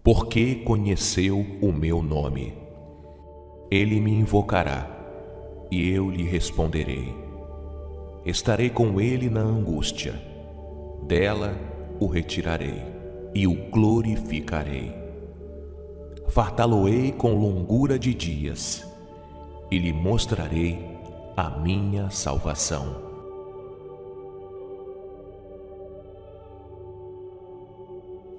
porque 0.00 0.54
conheceu 0.54 1.44
o 1.60 1.72
meu 1.72 2.00
nome. 2.00 2.54
Ele 3.68 3.98
me 3.98 4.12
invocará, 4.12 4.88
e 5.72 5.90
eu 5.90 6.08
lhe 6.08 6.22
responderei. 6.22 7.12
Estarei 8.24 8.70
com 8.70 9.00
ele 9.00 9.28
na 9.28 9.40
angústia, 9.40 10.22
dela 11.02 11.58
o 11.98 12.06
retirarei 12.06 12.80
e 13.34 13.44
o 13.44 13.70
glorificarei. 13.72 14.94
Fartá-lo-ei 16.28 17.10
com 17.10 17.34
longura 17.34 17.98
de 17.98 18.14
dias 18.14 18.86
e 19.68 19.78
lhe 19.80 19.92
mostrarei 19.92 20.78
a 21.36 21.50
minha 21.50 22.08
salvação. 22.08 23.11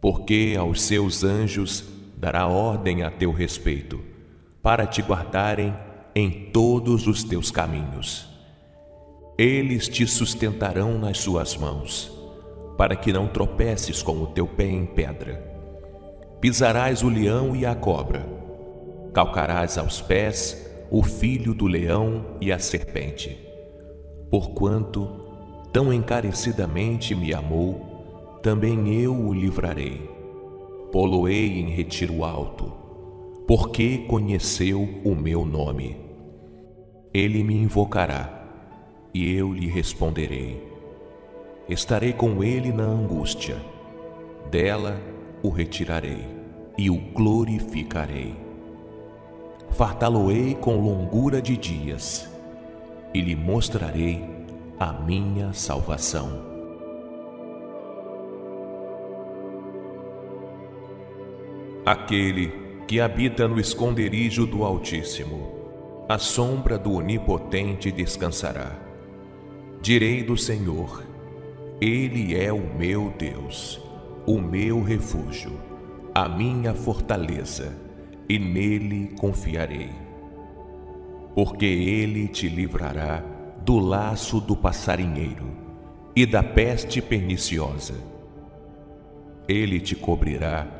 Porque 0.00 0.56
aos 0.58 0.82
seus 0.82 1.22
anjos 1.24 1.84
dará 2.16 2.46
ordem 2.46 3.02
a 3.02 3.10
teu 3.10 3.32
respeito, 3.32 4.00
para 4.62 4.86
te 4.86 5.02
guardarem 5.02 5.74
em 6.14 6.50
todos 6.50 7.06
os 7.06 7.22
teus 7.22 7.50
caminhos. 7.50 8.28
Eles 9.38 9.88
te 9.88 10.06
sustentarão 10.06 10.98
nas 10.98 11.18
suas 11.18 11.56
mãos, 11.56 12.10
para 12.76 12.96
que 12.96 13.12
não 13.12 13.28
tropeces 13.28 14.02
com 14.02 14.22
o 14.22 14.26
teu 14.26 14.46
pé 14.46 14.66
em 14.66 14.86
pedra. 14.86 15.48
Pisarás 16.40 17.02
o 17.02 17.08
leão 17.08 17.54
e 17.54 17.66
a 17.66 17.74
cobra 17.74 18.40
calcarás 19.12 19.76
aos 19.76 20.00
pés 20.00 20.66
o 20.90 21.02
filho 21.02 21.54
do 21.54 21.66
leão 21.66 22.36
e 22.40 22.52
a 22.52 22.58
serpente. 22.58 23.38
Porquanto 24.30 25.08
tão 25.72 25.92
encarecidamente 25.92 27.14
me 27.14 27.32
amou, 27.32 27.89
também 28.42 28.92
eu 29.02 29.14
o 29.14 29.32
livrarei. 29.32 30.00
Poloei 30.92 31.60
em 31.60 31.68
retiro 31.70 32.24
alto, 32.24 32.72
porque 33.46 33.98
conheceu 33.98 34.88
o 35.04 35.14
meu 35.14 35.44
nome. 35.44 35.96
Ele 37.12 37.42
me 37.44 37.54
invocará, 37.54 38.36
e 39.14 39.32
eu 39.34 39.52
lhe 39.52 39.66
responderei. 39.66 40.62
Estarei 41.68 42.12
com 42.12 42.42
ele 42.42 42.72
na 42.72 42.84
angústia, 42.84 43.56
dela 44.50 45.00
o 45.42 45.48
retirarei 45.48 46.26
e 46.76 46.90
o 46.90 46.96
glorificarei 46.96 48.50
fartá-lo-ei 49.70 50.54
com 50.54 50.76
longura 50.76 51.40
de 51.40 51.56
dias 51.56 52.28
e 53.14 53.20
lhe 53.20 53.34
mostrarei 53.34 54.24
a 54.78 54.92
minha 54.92 55.52
salvação. 55.52 56.49
Aquele 61.90 62.52
que 62.86 63.00
habita 63.00 63.48
no 63.48 63.58
esconderijo 63.58 64.46
do 64.46 64.62
Altíssimo, 64.62 65.50
a 66.08 66.18
sombra 66.18 66.78
do 66.78 66.92
Onipotente 66.92 67.90
descansará. 67.90 68.78
Direi 69.82 70.22
do 70.22 70.36
Senhor: 70.36 71.02
Ele 71.80 72.40
é 72.40 72.52
o 72.52 72.62
meu 72.76 73.12
Deus, 73.18 73.80
o 74.24 74.40
meu 74.40 74.80
refúgio, 74.84 75.50
a 76.14 76.28
minha 76.28 76.72
fortaleza, 76.74 77.76
e 78.28 78.38
nele 78.38 79.12
confiarei. 79.18 79.90
Porque 81.34 81.66
ele 81.66 82.28
te 82.28 82.48
livrará 82.48 83.20
do 83.64 83.80
laço 83.80 84.40
do 84.40 84.54
passarinheiro 84.54 85.50
e 86.14 86.24
da 86.24 86.40
peste 86.40 87.02
perniciosa. 87.02 87.94
Ele 89.48 89.80
te 89.80 89.96
cobrirá 89.96 90.79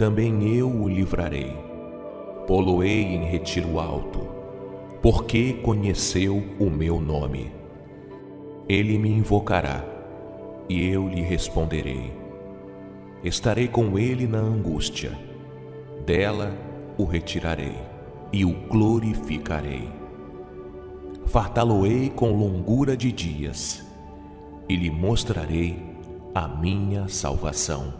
também 0.00 0.56
eu 0.56 0.66
o 0.66 0.88
livrarei. 0.88 1.54
Poloei 2.46 3.02
em 3.02 3.22
retiro 3.22 3.78
alto, 3.78 4.26
porque 5.02 5.52
conheceu 5.52 6.42
o 6.58 6.70
meu 6.70 6.98
nome. 6.98 7.52
Ele 8.66 8.96
me 8.96 9.10
invocará 9.10 9.84
e 10.70 10.88
eu 10.88 11.06
lhe 11.06 11.20
responderei. 11.20 12.14
Estarei 13.22 13.68
com 13.68 13.98
ele 13.98 14.26
na 14.26 14.38
angústia, 14.38 15.12
dela 16.06 16.56
o 16.96 17.04
retirarei 17.04 17.76
e 18.32 18.42
o 18.42 18.54
glorificarei. 18.70 19.86
Fartá-lo-ei 21.26 22.08
com 22.08 22.32
longura 22.32 22.96
de 22.96 23.12
dias 23.12 23.86
e 24.66 24.76
lhe 24.76 24.90
mostrarei 24.90 25.76
a 26.34 26.48
minha 26.48 27.06
salvação. 27.06 27.99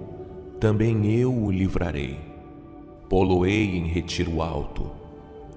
também 0.61 1.11
eu 1.11 1.33
o 1.33 1.51
livrarei. 1.51 2.19
Poloei 3.09 3.77
em 3.77 3.87
retiro 3.87 4.43
alto, 4.43 4.91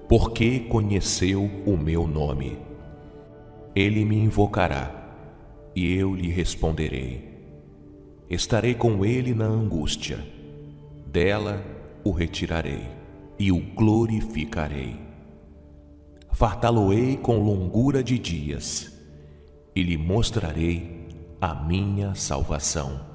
porque 0.09 0.61
conheceu 0.61 1.43
o 1.63 1.77
meu 1.77 2.07
nome. 2.07 2.57
Ele 3.75 4.03
me 4.03 4.17
invocará 4.17 5.13
e 5.75 5.93
eu 5.93 6.15
lhe 6.15 6.29
responderei. 6.29 7.23
Estarei 8.27 8.73
com 8.73 9.05
ele 9.05 9.35
na 9.35 9.45
angústia, 9.45 10.25
dela 11.05 11.63
o 12.03 12.09
retirarei 12.09 12.87
e 13.37 13.51
o 13.51 13.59
glorificarei. 13.59 14.95
Fartá-lo-ei 16.31 17.15
com 17.15 17.37
longura 17.37 18.03
de 18.03 18.17
dias 18.17 18.91
e 19.75 19.83
lhe 19.83 19.97
mostrarei 19.97 21.07
a 21.39 21.53
minha 21.53 22.15
salvação. 22.15 23.14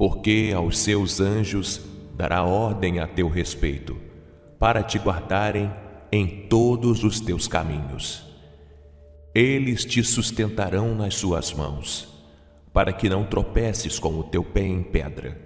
porque 0.00 0.50
aos 0.56 0.78
seus 0.78 1.20
anjos 1.20 1.78
dará 2.16 2.42
ordem 2.42 3.00
a 3.00 3.06
teu 3.06 3.28
respeito, 3.28 3.98
para 4.58 4.82
te 4.82 4.98
guardarem 4.98 5.70
em 6.10 6.46
todos 6.48 7.04
os 7.04 7.20
teus 7.20 7.46
caminhos. 7.46 8.24
Eles 9.34 9.84
te 9.84 10.02
sustentarão 10.02 10.94
nas 10.94 11.16
suas 11.16 11.52
mãos, 11.52 12.08
para 12.72 12.94
que 12.94 13.10
não 13.10 13.26
tropeces 13.26 13.98
com 13.98 14.18
o 14.18 14.22
teu 14.22 14.42
pé 14.42 14.62
em 14.62 14.82
pedra. 14.82 15.38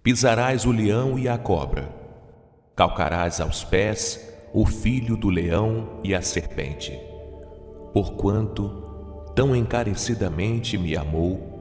Pisarás 0.00 0.64
o 0.64 0.70
leão 0.70 1.18
e 1.18 1.28
a 1.28 1.36
cobra, 1.36 1.92
calcarás 2.76 3.40
aos 3.40 3.64
pés 3.64 4.32
o 4.54 4.64
filho 4.64 5.16
do 5.16 5.28
leão 5.28 5.98
e 6.04 6.14
a 6.14 6.22
serpente. 6.22 6.96
Porquanto 7.92 9.32
tão 9.34 9.56
encarecidamente 9.56 10.78
me 10.78 10.96
amou, 10.96 11.55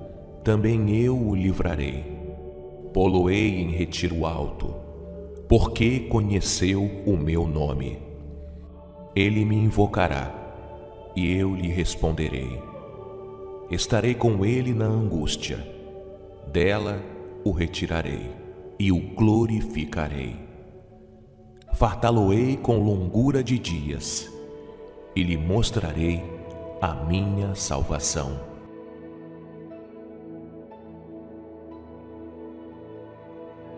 também 0.45 0.95
eu 0.95 1.17
o 1.17 1.35
livrarei. 1.35 2.05
Poloei 2.93 3.59
em 3.61 3.71
retiro 3.71 4.27
alto, 4.27 4.75
porque 5.49 6.01
conheceu 6.01 6.83
o 7.03 7.17
meu 7.17 7.47
nome. 7.47 7.97
Ele 9.15 9.43
me 9.43 9.55
invocará, 9.55 10.31
e 11.15 11.35
eu 11.35 11.55
lhe 11.55 11.67
responderei. 11.69 12.61
Estarei 13.71 14.13
com 14.13 14.45
ele 14.45 14.71
na 14.71 14.85
angústia, 14.85 15.57
dela 16.53 17.01
o 17.43 17.51
retirarei 17.51 18.29
e 18.77 18.91
o 18.91 18.99
glorificarei. 19.15 20.35
Fartá-lo-ei 21.73 22.55
com 22.55 22.77
longura 22.77 23.43
de 23.43 23.57
dias, 23.57 24.31
e 25.15 25.23
lhe 25.23 25.37
mostrarei 25.37 26.23
a 26.79 26.93
minha 26.93 27.55
salvação. 27.55 28.54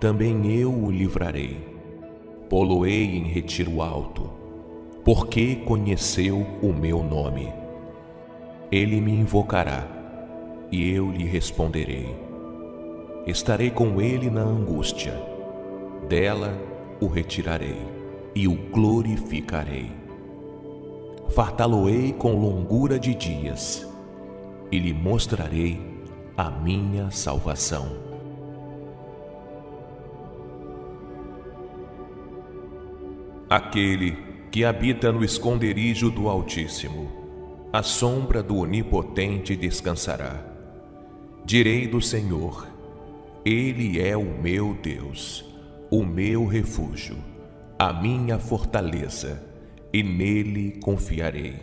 também 0.00 0.50
eu 0.52 0.72
o 0.72 0.90
livrarei. 0.90 1.56
Poloei 2.48 3.04
em 3.04 3.24
retiro 3.24 3.82
alto, 3.82 4.30
porque 5.04 5.56
conheceu 5.56 6.46
o 6.62 6.72
meu 6.72 7.02
nome. 7.02 7.52
Ele 8.70 9.00
me 9.00 9.12
invocará, 9.12 9.86
e 10.70 10.90
eu 10.90 11.10
lhe 11.10 11.24
responderei. 11.24 12.14
Estarei 13.26 13.70
com 13.70 14.00
ele 14.00 14.30
na 14.30 14.42
angústia, 14.42 15.14
dela 16.08 16.56
o 17.00 17.06
retirarei 17.06 17.80
e 18.34 18.46
o 18.46 18.54
glorificarei. 18.70 19.90
Fartá-lo-ei 21.30 22.12
com 22.12 22.38
longura 22.38 22.98
de 22.98 23.14
dias, 23.14 23.88
e 24.70 24.78
lhe 24.78 24.92
mostrarei 24.92 25.80
a 26.36 26.50
minha 26.50 27.10
salvação. 27.10 28.05
Aquele 33.48 34.18
que 34.50 34.64
habita 34.64 35.12
no 35.12 35.24
esconderijo 35.24 36.10
do 36.10 36.28
Altíssimo, 36.28 37.68
a 37.72 37.80
sombra 37.80 38.42
do 38.42 38.56
Onipotente 38.56 39.54
descansará. 39.54 40.44
Direi 41.44 41.86
do 41.86 42.02
Senhor, 42.02 42.66
Ele 43.44 44.00
é 44.00 44.16
o 44.16 44.24
meu 44.24 44.74
Deus, 44.74 45.44
o 45.88 46.04
meu 46.04 46.44
refúgio, 46.44 47.18
a 47.78 47.92
minha 47.92 48.36
fortaleza, 48.36 49.40
e 49.92 50.02
nele 50.02 50.80
confiarei. 50.82 51.54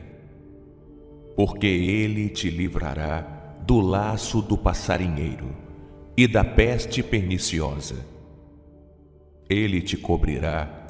Porque 1.36 1.68
Ele 1.68 2.30
te 2.30 2.50
livrará 2.50 3.58
do 3.68 3.82
laço 3.82 4.42
do 4.42 4.58
passarinheiro 4.58 5.50
e 6.16 6.28
da 6.28 6.46
peste 6.46 7.04
perniciosa. 7.04 8.06
Ele 9.50 9.82
te 9.82 9.98
cobrirá 9.98 10.83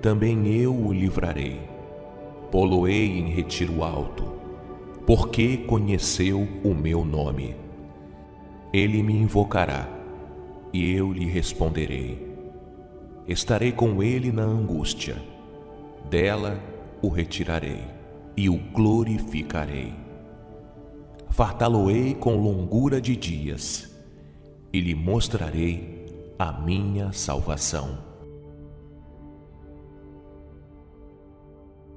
também 0.00 0.46
eu 0.46 0.74
o 0.74 0.92
livrarei. 0.92 1.60
Poloei 2.50 3.18
em 3.18 3.28
retiro 3.28 3.82
alto, 3.82 4.24
porque 5.06 5.56
conheceu 5.56 6.46
o 6.62 6.74
meu 6.74 7.04
nome. 7.04 7.56
Ele 8.72 9.02
me 9.02 9.14
invocará, 9.14 9.88
e 10.72 10.92
eu 10.92 11.12
lhe 11.12 11.26
responderei. 11.26 12.26
Estarei 13.26 13.72
com 13.72 14.02
ele 14.02 14.30
na 14.30 14.44
angústia, 14.44 15.16
dela 16.08 16.60
o 17.02 17.08
retirarei 17.08 17.82
e 18.36 18.48
o 18.48 18.56
glorificarei. 18.72 19.92
Fartá-lo-ei 21.30 22.14
com 22.14 22.36
longura 22.36 23.00
de 23.00 23.16
dias, 23.16 23.90
e 24.72 24.80
lhe 24.80 24.94
mostrarei 24.94 26.34
a 26.38 26.52
minha 26.52 27.12
salvação. 27.12 28.05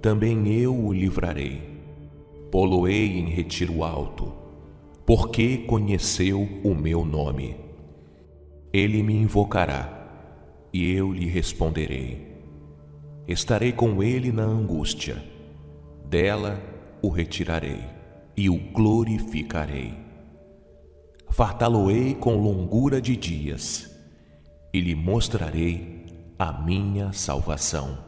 também 0.00 0.48
eu 0.48 0.74
o 0.74 0.92
livrarei. 0.92 1.62
Poloei 2.50 3.18
em 3.18 3.28
retiro 3.28 3.82
alto, 3.82 4.32
porque 5.04 5.58
conheceu 5.58 6.48
o 6.64 6.74
meu 6.74 7.04
nome. 7.04 7.56
Ele 8.72 9.02
me 9.02 9.14
invocará, 9.14 9.98
e 10.72 10.90
eu 10.92 11.12
lhe 11.12 11.26
responderei. 11.26 12.26
Estarei 13.26 13.72
com 13.72 14.02
ele 14.02 14.32
na 14.32 14.44
angústia, 14.44 15.22
dela 16.04 16.62
o 17.02 17.08
retirarei 17.08 17.84
e 18.36 18.48
o 18.48 18.56
glorificarei. 18.72 19.94
Fartá-lo-ei 21.30 22.14
com 22.14 22.36
longura 22.36 23.00
de 23.00 23.16
dias 23.16 23.94
e 24.72 24.80
lhe 24.80 24.94
mostrarei 24.94 26.06
a 26.38 26.52
minha 26.52 27.12
salvação. 27.12 28.07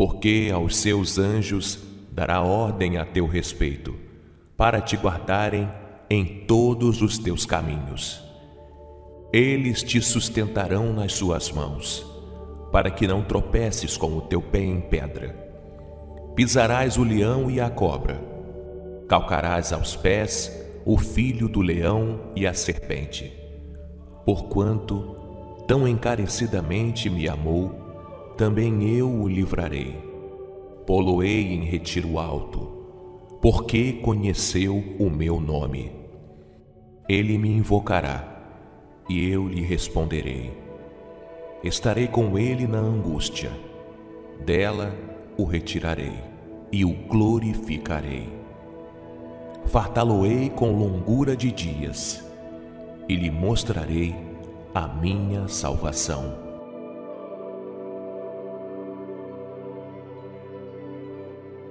Porque 0.00 0.50
aos 0.50 0.78
seus 0.78 1.18
anjos 1.18 1.78
dará 2.10 2.40
ordem 2.40 2.96
a 2.96 3.04
teu 3.04 3.26
respeito, 3.26 3.94
para 4.56 4.80
te 4.80 4.96
guardarem 4.96 5.68
em 6.08 6.46
todos 6.46 7.02
os 7.02 7.18
teus 7.18 7.44
caminhos. 7.44 8.18
Eles 9.30 9.82
te 9.82 10.00
sustentarão 10.00 10.94
nas 10.94 11.12
suas 11.12 11.52
mãos, 11.52 12.02
para 12.72 12.90
que 12.90 13.06
não 13.06 13.22
tropeces 13.22 13.98
com 13.98 14.16
o 14.16 14.22
teu 14.22 14.40
pé 14.40 14.62
em 14.62 14.80
pedra. 14.80 15.36
Pisarás 16.34 16.96
o 16.96 17.04
leão 17.04 17.50
e 17.50 17.60
a 17.60 17.68
cobra, 17.68 18.18
calcarás 19.06 19.70
aos 19.70 19.96
pés 19.96 20.50
o 20.86 20.96
filho 20.96 21.46
do 21.46 21.60
leão 21.60 22.32
e 22.34 22.46
a 22.46 22.54
serpente. 22.54 23.30
Porquanto 24.24 25.14
tão 25.68 25.86
encarecidamente 25.86 27.10
me 27.10 27.28
amou, 27.28 27.79
também 28.40 28.96
eu 28.96 29.06
o 29.06 29.28
livrarei 29.28 30.10
poloei 30.86 31.52
em 31.54 31.62
retiro 31.62 32.18
alto, 32.18 33.38
porque 33.40 33.92
conheceu 33.92 34.82
o 34.98 35.10
meu 35.10 35.38
nome. 35.38 35.92
Ele 37.06 37.36
me 37.36 37.50
invocará, 37.50 38.26
e 39.08 39.28
eu 39.30 39.46
lhe 39.46 39.60
responderei. 39.60 40.50
Estarei 41.62 42.08
com 42.08 42.38
ele 42.38 42.66
na 42.66 42.78
angústia, 42.78 43.52
dela 44.44 44.96
o 45.36 45.44
retirarei 45.44 46.18
e 46.72 46.82
o 46.82 46.92
glorificarei. 47.08 48.26
Fartá-lo-ei 49.66 50.48
com 50.48 50.72
longura 50.72 51.36
de 51.36 51.52
dias, 51.52 52.26
e 53.06 53.14
lhe 53.14 53.30
mostrarei 53.30 54.12
a 54.74 54.88
minha 54.88 55.46
salvação. 55.46 56.49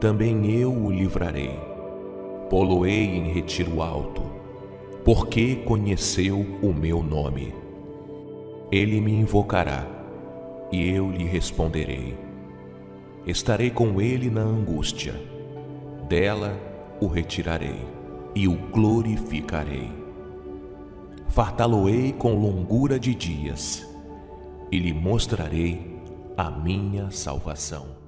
também 0.00 0.50
eu 0.50 0.72
o 0.72 0.90
livrarei. 0.90 1.58
Poloei 2.48 3.04
em 3.04 3.32
retiro 3.32 3.82
alto, 3.82 4.22
porque 5.04 5.56
conheceu 5.56 6.38
o 6.62 6.72
meu 6.72 7.02
nome. 7.02 7.52
Ele 8.70 9.00
me 9.00 9.12
invocará, 9.12 9.86
e 10.70 10.88
eu 10.88 11.10
lhe 11.10 11.24
responderei. 11.24 12.16
Estarei 13.26 13.70
com 13.70 14.00
ele 14.00 14.30
na 14.30 14.42
angústia, 14.42 15.14
dela 16.08 16.58
o 17.00 17.06
retirarei 17.06 17.78
e 18.34 18.46
o 18.46 18.54
glorificarei. 18.54 19.90
Fartá-lo-ei 21.28 22.12
com 22.12 22.34
longura 22.34 22.98
de 22.98 23.14
dias, 23.14 23.86
e 24.70 24.78
lhe 24.78 24.92
mostrarei 24.92 25.98
a 26.36 26.50
minha 26.50 27.10
salvação. 27.10 28.07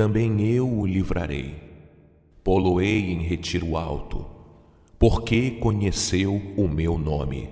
também 0.00 0.40
eu 0.40 0.66
o 0.66 0.86
livrarei. 0.86 1.56
Poloei 2.42 3.12
em 3.12 3.18
retiro 3.18 3.76
alto, 3.76 4.24
porque 4.98 5.50
conheceu 5.50 6.40
o 6.56 6.66
meu 6.66 6.96
nome. 6.96 7.50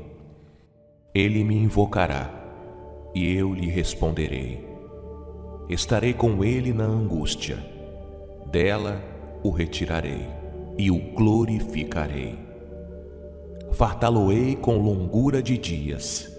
Ele 1.15 1.44
me 1.44 1.55
invocará, 1.55 2.33
e 3.15 3.35
eu 3.35 3.52
lhe 3.52 3.67
responderei. 3.67 4.67
Estarei 5.68 6.15
com 6.15 6.43
ele 6.43 6.73
na 6.73 6.85
angústia, 6.85 7.59
dela 8.51 9.05
o 9.43 9.51
retirarei 9.51 10.27
e 10.78 10.91
o 10.91 10.99
glorificarei. 11.15 12.39
Fartá-lo-ei 13.73 14.57
com 14.57 14.78
longura 14.78 15.43
de 15.43 15.59
dias, 15.59 16.35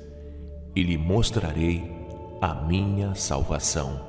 e 0.75 0.81
lhe 0.81 0.97
mostrarei 0.97 1.83
a 2.41 2.55
minha 2.55 3.13
salvação. 3.13 4.08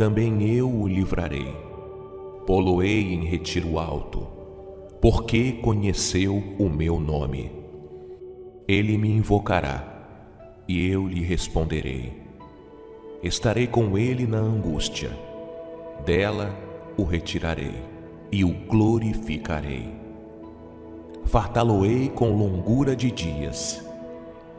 também 0.00 0.50
eu 0.50 0.66
o 0.66 0.88
livrarei. 0.88 1.54
Poloei 2.46 3.12
em 3.12 3.22
retiro 3.22 3.78
alto, 3.78 4.26
porque 4.98 5.52
conheceu 5.52 6.42
o 6.58 6.70
meu 6.70 6.98
nome. 6.98 7.52
Ele 8.66 8.96
me 8.96 9.10
invocará, 9.10 10.56
e 10.66 10.88
eu 10.88 11.06
lhe 11.06 11.20
responderei. 11.20 12.14
Estarei 13.22 13.66
com 13.66 13.98
ele 13.98 14.26
na 14.26 14.38
angústia, 14.38 15.10
dela 16.06 16.56
o 16.96 17.04
retirarei 17.04 17.74
e 18.32 18.42
o 18.42 18.54
glorificarei. 18.54 19.86
Fartá-lo-ei 21.26 22.08
com 22.08 22.34
longura 22.34 22.96
de 22.96 23.10
dias, 23.10 23.86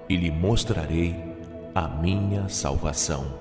e 0.07 0.15
lhe 0.15 0.29
mostrarei 0.29 1.15
a 1.73 1.87
minha 1.87 2.47
salvação. 2.47 3.40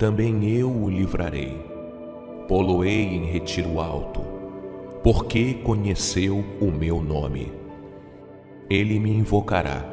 também 0.00 0.48
eu 0.48 0.70
o 0.70 0.88
livrarei. 0.88 1.62
Poloei 2.48 3.02
em 3.02 3.26
retiro 3.26 3.78
alto, 3.78 4.22
porque 5.02 5.52
conheceu 5.52 6.42
o 6.58 6.70
meu 6.72 7.02
nome. 7.02 7.52
Ele 8.70 8.98
me 8.98 9.10
invocará 9.10 9.84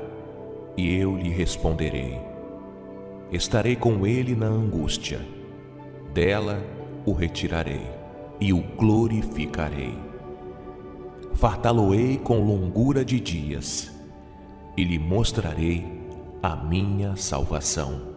e 0.77 0.95
eu 0.95 1.17
lhe 1.17 1.27
responderei. 1.29 2.17
Estarei 3.33 3.75
com 3.75 4.07
ele 4.07 4.33
na 4.33 4.45
angústia, 4.45 5.19
dela 6.13 6.63
o 7.05 7.11
retirarei 7.11 7.85
e 8.39 8.53
o 8.53 8.63
glorificarei. 8.77 9.93
Fartá-lo-ei 11.33 12.17
com 12.17 12.39
longura 12.45 13.03
de 13.03 13.19
dias 13.19 13.93
e 14.77 14.85
lhe 14.85 14.97
mostrarei 14.97 15.85
a 16.41 16.55
minha 16.55 17.17
salvação. 17.17 18.16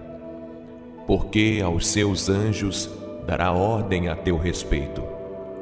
Porque 1.11 1.59
aos 1.61 1.87
seus 1.87 2.29
anjos 2.29 2.89
dará 3.27 3.51
ordem 3.51 4.07
a 4.07 4.15
teu 4.15 4.37
respeito, 4.37 5.03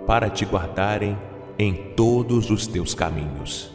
para 0.05 0.29
te 0.29 0.45
guardarem 0.45 1.17
em 1.57 1.73
todos 1.95 2.51
os 2.51 2.67
teus 2.67 2.93
caminhos. 2.93 3.71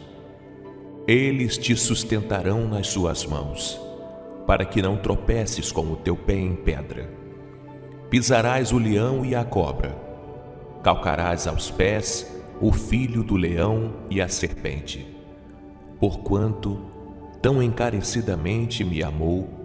Eles 1.05 1.57
te 1.57 1.75
sustentarão 1.75 2.65
nas 2.65 2.87
suas 2.87 3.25
mãos, 3.25 3.77
para 4.47 4.63
que 4.63 4.81
não 4.81 4.95
tropeces 4.95 5.69
com 5.69 5.81
o 5.91 5.97
teu 5.97 6.15
pé 6.15 6.35
em 6.35 6.55
pedra. 6.55 7.09
Pisarás 8.09 8.71
o 8.71 8.77
leão 8.77 9.25
e 9.25 9.35
a 9.35 9.43
cobra, 9.43 9.93
calcarás 10.81 11.45
aos 11.45 11.69
pés 11.69 12.41
o 12.61 12.71
filho 12.71 13.21
do 13.21 13.35
leão 13.35 13.95
e 14.09 14.21
a 14.21 14.29
serpente. 14.29 15.05
Porquanto 15.99 16.79
tão 17.41 17.61
encarecidamente 17.61 18.81
me 18.81 19.03
amou, 19.03 19.64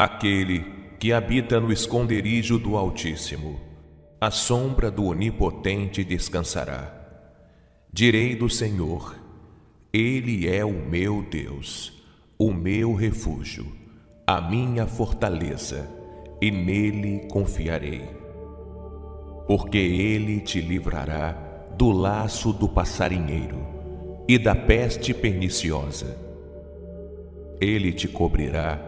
Aquele 0.00 0.64
que 1.00 1.12
habita 1.12 1.58
no 1.58 1.72
esconderijo 1.72 2.56
do 2.56 2.76
Altíssimo, 2.76 3.58
a 4.20 4.30
sombra 4.30 4.92
do 4.92 5.06
Onipotente 5.06 6.04
descansará. 6.04 6.94
Direi 7.92 8.36
do 8.36 8.48
Senhor, 8.48 9.16
Ele 9.92 10.48
é 10.48 10.64
o 10.64 10.70
meu 10.70 11.26
Deus, 11.28 12.00
o 12.38 12.52
meu 12.52 12.94
refúgio, 12.94 13.66
a 14.24 14.40
minha 14.40 14.86
fortaleza, 14.86 15.90
e 16.40 16.48
nele 16.48 17.26
confiarei. 17.28 18.08
Porque 19.48 19.78
Ele 19.78 20.38
te 20.38 20.60
livrará 20.60 21.32
do 21.76 21.90
laço 21.90 22.52
do 22.52 22.68
passarinheiro 22.68 23.66
e 24.28 24.38
da 24.38 24.54
peste 24.54 25.12
perniciosa. 25.12 26.16
Ele 27.60 27.92
te 27.92 28.06
cobrirá 28.06 28.87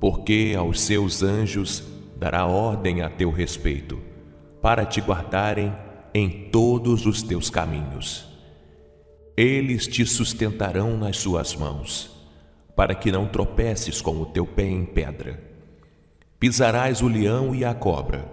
Porque 0.00 0.54
aos 0.56 0.80
seus 0.80 1.22
anjos 1.22 1.82
dará 2.16 2.46
ordem 2.46 3.02
a 3.02 3.10
teu 3.10 3.30
respeito, 3.30 4.00
para 4.60 4.84
te 4.84 5.00
guardarem 5.00 5.72
em 6.14 6.48
todos 6.50 7.06
os 7.06 7.22
teus 7.22 7.50
caminhos 7.50 8.28
eles 9.38 9.86
te 9.86 10.04
sustentarão 10.04 10.96
nas 10.96 11.18
suas 11.18 11.54
mãos, 11.54 12.10
para 12.74 12.92
que 12.92 13.12
não 13.12 13.28
tropeces 13.28 14.00
com 14.00 14.20
o 14.20 14.26
teu 14.26 14.44
pé 14.44 14.64
em 14.64 14.84
pedra. 14.84 15.40
Pisarás 16.40 17.02
o 17.02 17.06
leão 17.06 17.54
e 17.54 17.64
a 17.64 17.72
cobra, 17.72 18.28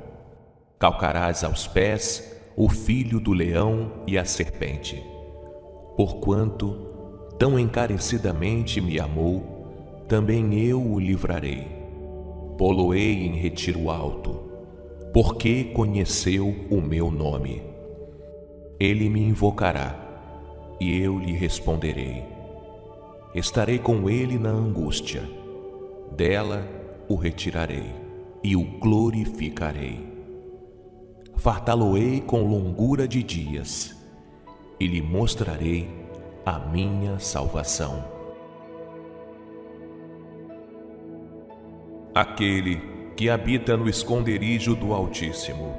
calcarás 0.80 1.44
aos 1.44 1.68
pés 1.68 2.35
o 2.58 2.68
filho 2.68 3.19
do 3.19 3.34
leão 3.34 4.02
e 4.08 4.18
a 4.18 4.26
serpente. 4.26 5.00
Porquanto 5.95 6.74
tão 7.38 7.60
encarecidamente 7.60 8.82
me 8.82 9.00
amou, 9.00 9.55
também 10.08 10.53
eu 10.59 10.82
o 10.82 11.00
livrarei. 11.00 11.67
Poloei 12.58 13.25
em 13.25 13.35
retiro 13.35 13.90
alto, 13.90 14.51
porque 15.11 15.66
conheceu 15.66 16.56
o 16.69 16.80
meu 16.80 17.09
nome. 17.09 17.64
Ele 18.80 19.09
me 19.09 19.22
invocará 19.22 19.95
e 20.80 21.00
eu 21.00 21.17
lhe 21.17 21.34
responderei. 21.34 22.24
Estarei 23.34 23.80
com 23.80 24.09
ele 24.09 24.38
na 24.38 24.50
angústia, 24.50 25.24
dela 26.16 26.66
o 27.09 27.16
retirarei 27.16 27.92
e 28.43 28.56
o 28.56 28.64
glorificarei. 28.64 30.00
Fartá-lo-ei 31.35 32.22
com 32.22 32.43
longura 32.43 33.08
de 33.08 33.22
dias 33.22 33.95
e 34.80 34.88
lhe 34.88 35.01
mostrarei 35.01 35.90
a 36.45 36.59
minha 36.59 37.19
salvação. 37.19 38.15
Aquele 42.16 42.82
que 43.18 43.30
habita 43.30 43.76
no 43.76 43.90
esconderijo 43.90 44.74
do 44.74 44.94
Altíssimo, 44.94 45.76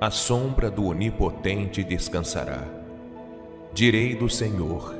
a 0.00 0.10
sombra 0.10 0.68
do 0.68 0.86
Onipotente 0.86 1.84
descansará. 1.84 2.64
Direi 3.72 4.16
do 4.16 4.28
Senhor, 4.28 4.92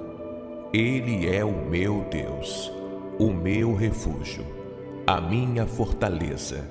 Ele 0.72 1.28
é 1.28 1.44
o 1.44 1.50
meu 1.50 2.06
Deus, 2.08 2.70
o 3.18 3.32
meu 3.32 3.74
refúgio, 3.74 4.46
a 5.04 5.20
minha 5.20 5.66
fortaleza, 5.66 6.70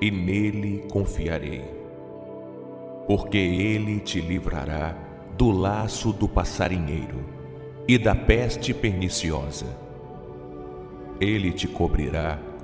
e 0.00 0.08
nele 0.08 0.84
confiarei. 0.88 1.64
Porque 3.08 3.38
Ele 3.38 3.98
te 3.98 4.20
livrará 4.20 4.96
do 5.36 5.50
laço 5.50 6.12
do 6.12 6.28
passarinheiro 6.28 7.24
e 7.88 7.98
da 7.98 8.14
peste 8.14 8.72
perniciosa. 8.72 9.66
Ele 11.20 11.50
te 11.50 11.66
cobrirá 11.66 12.38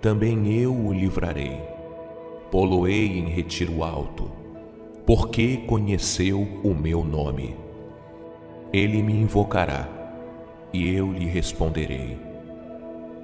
também 0.00 0.50
eu 0.52 0.74
o 0.74 0.92
livrarei. 0.92 1.60
Poloei 2.50 3.18
em 3.18 3.28
retiro 3.28 3.84
alto, 3.84 4.30
porque 5.06 5.58
conheceu 5.58 6.40
o 6.64 6.74
meu 6.74 7.04
nome. 7.04 7.54
Ele 8.72 9.02
me 9.02 9.12
invocará, 9.12 9.88
e 10.72 10.94
eu 10.94 11.12
lhe 11.12 11.26
responderei. 11.26 12.16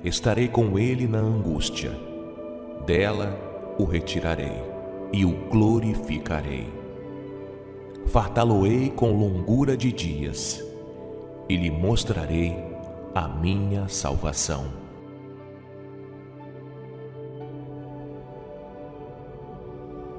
Estarei 0.04 0.48
com 0.48 0.78
ele 0.78 1.08
na 1.08 1.18
angústia, 1.18 1.92
dela 2.84 3.74
o 3.78 3.84
retirarei 3.84 4.62
e 5.12 5.24
o 5.24 5.32
glorificarei. 5.50 6.68
Fartá-lo-ei 8.06 8.90
com 8.90 9.12
longura 9.12 9.76
de 9.76 9.90
dias, 9.90 10.64
e 11.48 11.56
lhe 11.56 11.70
mostrarei 11.70 12.56
a 13.14 13.26
minha 13.26 13.88
salvação. 13.88 14.85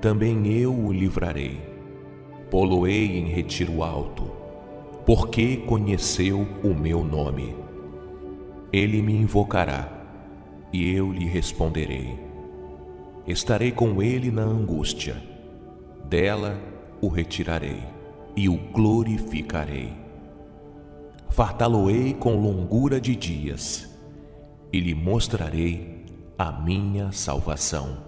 também 0.00 0.46
eu 0.46 0.72
o 0.72 0.92
livrarei. 0.92 1.60
Poloei 2.50 3.18
em 3.18 3.26
retiro 3.26 3.82
alto, 3.82 4.30
porque 5.04 5.56
conheceu 5.58 6.46
o 6.62 6.68
meu 6.68 7.04
nome. 7.04 7.54
Ele 8.72 9.02
me 9.02 9.14
invocará, 9.14 9.90
e 10.72 10.90
eu 10.92 11.12
lhe 11.12 11.26
responderei. 11.26 12.18
Estarei 13.26 13.72
com 13.72 14.02
ele 14.02 14.30
na 14.30 14.42
angústia, 14.42 15.16
dela 16.04 16.58
o 17.00 17.08
retirarei 17.08 17.82
e 18.34 18.48
o 18.48 18.56
glorificarei. 18.56 19.92
Fartá-lo-ei 21.28 22.14
com 22.14 22.40
longura 22.40 23.00
de 23.00 23.14
dias, 23.14 23.94
e 24.72 24.80
lhe 24.80 24.94
mostrarei 24.94 26.04
a 26.38 26.52
minha 26.52 27.12
salvação. 27.12 28.07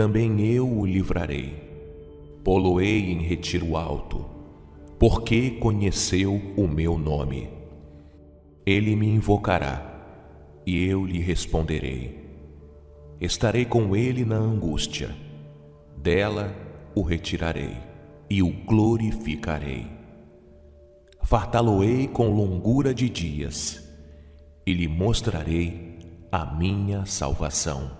também 0.00 0.40
eu 0.40 0.66
o 0.66 0.86
livrarei. 0.86 1.52
Poloei 2.42 3.12
em 3.12 3.18
retiro 3.18 3.76
alto, 3.76 4.24
porque 4.98 5.50
conheceu 5.50 6.40
o 6.56 6.66
meu 6.66 6.96
nome. 6.96 7.50
Ele 8.64 8.96
me 8.96 9.06
invocará, 9.06 10.62
e 10.64 10.86
eu 10.86 11.04
lhe 11.04 11.18
responderei. 11.18 12.18
Estarei 13.20 13.66
com 13.66 13.94
ele 13.94 14.24
na 14.24 14.36
angústia, 14.36 15.14
dela 15.98 16.56
o 16.94 17.02
retirarei 17.02 17.76
e 18.30 18.42
o 18.42 18.50
glorificarei. 18.50 19.86
Fartá-lo-ei 21.24 22.08
com 22.08 22.30
longura 22.30 22.94
de 22.94 23.06
dias 23.10 23.86
e 24.66 24.72
lhe 24.72 24.88
mostrarei 24.88 25.98
a 26.32 26.46
minha 26.46 27.04
salvação. 27.04 27.99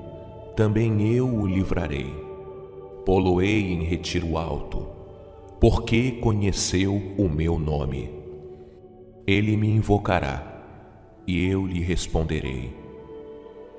também 0.55 1.15
eu 1.15 1.27
o 1.27 1.47
livrarei. 1.47 2.13
Poloei 3.05 3.71
em 3.71 3.83
retiro 3.83 4.37
alto, 4.37 4.87
porque 5.59 6.11
conheceu 6.13 7.01
o 7.17 7.29
meu 7.29 7.57
nome. 7.57 8.11
Ele 9.25 9.55
me 9.55 9.69
invocará 9.69 10.51
e 11.25 11.47
eu 11.47 11.65
lhe 11.65 11.81
responderei. 11.81 12.75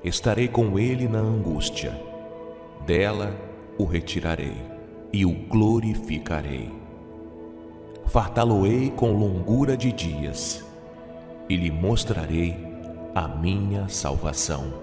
Estarei 0.03 0.47
com 0.47 0.77
ele 0.77 1.07
na 1.07 1.19
angústia, 1.19 1.97
dela 2.85 3.35
o 3.77 3.85
retirarei 3.85 4.57
e 5.13 5.25
o 5.25 5.31
glorificarei. 5.31 6.69
Fartá-lo-ei 8.07 8.89
com 8.91 9.13
longura 9.13 9.77
de 9.77 9.91
dias 9.91 10.65
e 11.47 11.55
lhe 11.55 11.71
mostrarei 11.71 12.55
a 13.15 13.27
minha 13.27 13.87
salvação. 13.87 14.82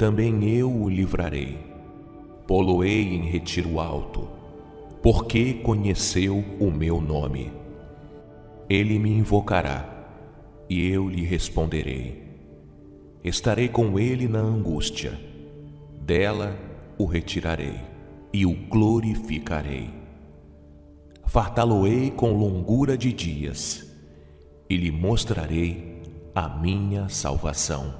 também 0.00 0.48
eu 0.48 0.74
o 0.74 0.88
livrarei. 0.88 1.58
Poloei 2.46 3.02
em 3.02 3.28
retiro 3.28 3.78
alto, 3.78 4.26
porque 5.02 5.52
conheceu 5.52 6.42
o 6.58 6.70
meu 6.70 7.02
nome. 7.02 7.52
Ele 8.66 8.98
me 8.98 9.10
invocará 9.10 10.08
e 10.70 10.88
eu 10.88 11.06
lhe 11.06 11.22
responderei. 11.22 12.22
Estarei 13.22 13.68
com 13.68 13.98
ele 13.98 14.26
na 14.26 14.38
angústia, 14.38 15.20
dela 16.00 16.58
o 16.96 17.04
retirarei 17.04 17.78
e 18.32 18.46
o 18.46 18.54
glorificarei. 18.54 19.90
Fartá-lo-ei 21.26 22.10
com 22.10 22.32
longura 22.32 22.96
de 22.96 23.12
dias 23.12 23.86
e 24.66 24.78
lhe 24.78 24.90
mostrarei 24.90 26.00
a 26.34 26.48
minha 26.48 27.06
salvação. 27.10 27.99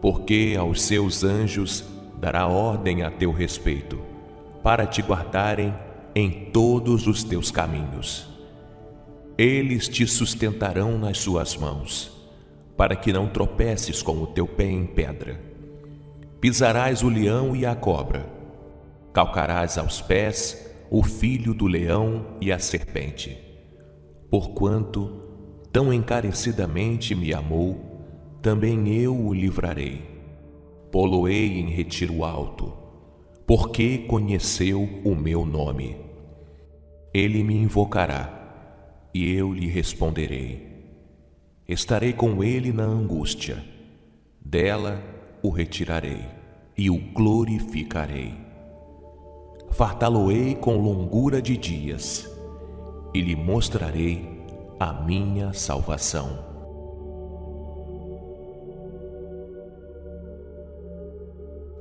Porque 0.00 0.54
aos 0.58 0.82
seus 0.82 1.24
anjos 1.24 1.84
dará 2.18 2.46
ordem 2.46 3.02
a 3.02 3.10
teu 3.10 3.32
respeito, 3.32 4.00
para 4.62 4.86
te 4.86 5.02
guardarem 5.02 5.74
em 6.14 6.50
todos 6.50 7.06
os 7.06 7.22
teus 7.22 7.50
caminhos. 7.50 8.26
Eles 9.36 9.86
te 9.86 10.06
sustentarão 10.06 10.96
nas 10.98 11.18
suas 11.18 11.56
mãos, 11.56 12.10
para 12.76 12.96
que 12.96 13.12
não 13.12 13.28
tropeces 13.28 14.02
com 14.02 14.22
o 14.22 14.26
teu 14.26 14.46
pé 14.46 14.64
em 14.64 14.86
pedra. 14.86 15.38
Pisarás 16.40 17.02
o 17.02 17.08
leão 17.08 17.54
e 17.54 17.66
a 17.66 17.74
cobra, 17.74 18.26
calcarás 19.12 19.76
aos 19.76 20.00
pés 20.00 20.70
o 20.90 21.02
filho 21.02 21.52
do 21.52 21.66
leão 21.66 22.36
e 22.40 22.50
a 22.52 22.58
serpente. 22.58 23.36
Porquanto 24.30 25.22
tão 25.72 25.92
encarecidamente 25.92 27.14
me 27.14 27.34
amou, 27.34 27.85
também 28.46 28.88
eu 28.96 29.12
o 29.12 29.34
livrarei 29.34 30.16
poloei 30.96 31.58
em 31.60 31.68
retiro 31.68 32.24
alto, 32.24 32.72
porque 33.44 33.98
conheceu 33.98 34.88
o 35.04 35.16
meu 35.16 35.44
nome. 35.44 35.96
Ele 37.12 37.42
me 37.42 37.56
invocará, 37.56 39.10
e 39.12 39.30
eu 39.34 39.52
lhe 39.52 39.66
responderei. 39.66 40.64
Estarei 41.68 42.12
com 42.12 42.42
ele 42.42 42.72
na 42.72 42.84
angústia, 42.84 43.64
dela 44.40 45.02
o 45.42 45.50
retirarei 45.50 46.24
e 46.78 46.88
o 46.88 46.98
glorificarei. 47.12 48.32
Fartá-lo-ei 49.72 50.54
com 50.54 50.78
longura 50.78 51.42
de 51.42 51.56
dias, 51.56 52.30
e 53.12 53.20
lhe 53.20 53.34
mostrarei 53.34 54.24
a 54.78 54.92
minha 54.92 55.52
salvação. 55.52 56.55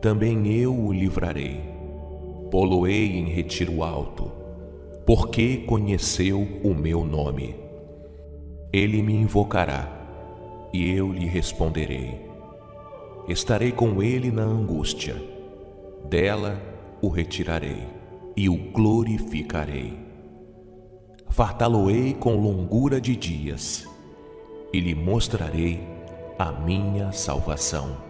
também 0.00 0.46
eu 0.48 0.74
o 0.74 0.92
livrarei. 0.92 1.60
Poloei 2.50 3.18
em 3.18 3.26
retiro 3.26 3.82
alto, 3.82 4.32
porque 5.06 5.58
conheceu 5.58 6.46
o 6.64 6.74
meu 6.74 7.04
nome. 7.04 7.54
Ele 8.72 9.02
me 9.02 9.14
invocará, 9.14 10.68
e 10.72 10.90
eu 10.90 11.12
lhe 11.12 11.26
responderei. 11.26 12.18
Estarei 13.28 13.72
com 13.72 14.02
ele 14.02 14.30
na 14.30 14.42
angústia, 14.42 15.16
dela 16.08 16.60
o 17.02 17.08
retirarei 17.08 17.86
e 18.36 18.48
o 18.48 18.56
glorificarei. 18.56 19.98
Fartá-lo-ei 21.28 22.14
com 22.14 22.34
longura 22.36 23.00
de 23.00 23.14
dias, 23.14 23.86
e 24.72 24.80
lhe 24.80 24.94
mostrarei 24.94 25.80
a 26.38 26.50
minha 26.50 27.12
salvação. 27.12 28.09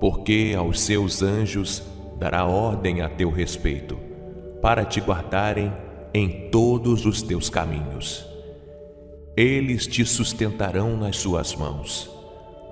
porque 0.00 0.54
aos 0.56 0.80
seus 0.80 1.22
anjos 1.22 1.82
dará 2.18 2.44
ordem 2.46 3.00
a 3.00 3.08
teu 3.08 3.30
respeito, 3.30 3.98
para 4.60 4.84
te 4.84 5.00
guardarem 5.00 5.72
em 6.12 6.48
todos 6.50 7.06
os 7.06 7.22
teus 7.22 7.48
caminhos. 7.48 8.26
Eles 9.36 9.86
te 9.86 10.04
sustentarão 10.04 10.96
nas 10.96 11.16
suas 11.16 11.54
mãos, 11.54 12.10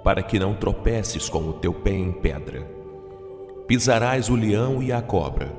para 0.03 0.23
que 0.23 0.39
não 0.39 0.55
tropeces 0.55 1.29
com 1.29 1.49
o 1.49 1.53
teu 1.53 1.73
pé 1.73 1.93
em 1.93 2.13
pedra. 2.13 2.67
Pisarás 3.69 4.29
o 4.29 4.35
leão 4.35 4.83
e 4.83 4.93
a 4.93 5.01
cobra, 5.01 5.53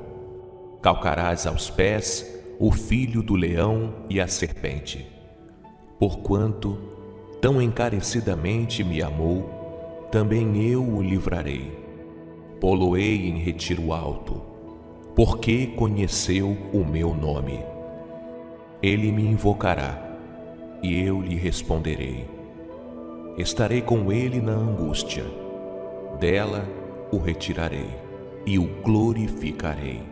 calcarás 0.82 1.46
aos 1.46 1.70
pés 1.70 2.26
o 2.58 2.72
filho 2.72 3.22
do 3.22 3.34
leão 3.34 3.94
e 4.10 4.20
a 4.20 4.26
serpente. 4.26 5.06
Porquanto 5.98 6.78
tão 7.40 7.60
encarecidamente 7.62 8.82
me 8.82 9.02
amou, 9.02 9.57
também 10.10 10.70
eu 10.70 10.82
o 10.82 11.02
livrarei. 11.02 11.70
Poloei 12.60 13.28
em 13.28 13.38
retiro 13.38 13.92
alto, 13.92 14.40
porque 15.14 15.66
conheceu 15.66 16.56
o 16.72 16.84
meu 16.84 17.14
nome. 17.14 17.60
Ele 18.82 19.12
me 19.12 19.22
invocará, 19.22 20.18
e 20.82 21.00
eu 21.00 21.20
lhe 21.20 21.36
responderei. 21.36 22.26
Estarei 23.36 23.82
com 23.82 24.10
ele 24.10 24.40
na 24.40 24.52
angústia, 24.52 25.24
dela 26.18 26.66
o 27.12 27.18
retirarei 27.18 27.88
e 28.46 28.58
o 28.58 28.66
glorificarei. 28.82 30.02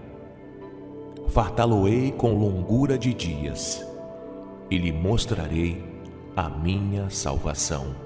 Fartá-lo-ei 1.28 2.12
com 2.12 2.34
longura 2.34 2.98
de 2.98 3.12
dias, 3.12 3.84
e 4.70 4.78
lhe 4.78 4.92
mostrarei 4.92 5.82
a 6.36 6.48
minha 6.48 7.08
salvação. 7.08 8.05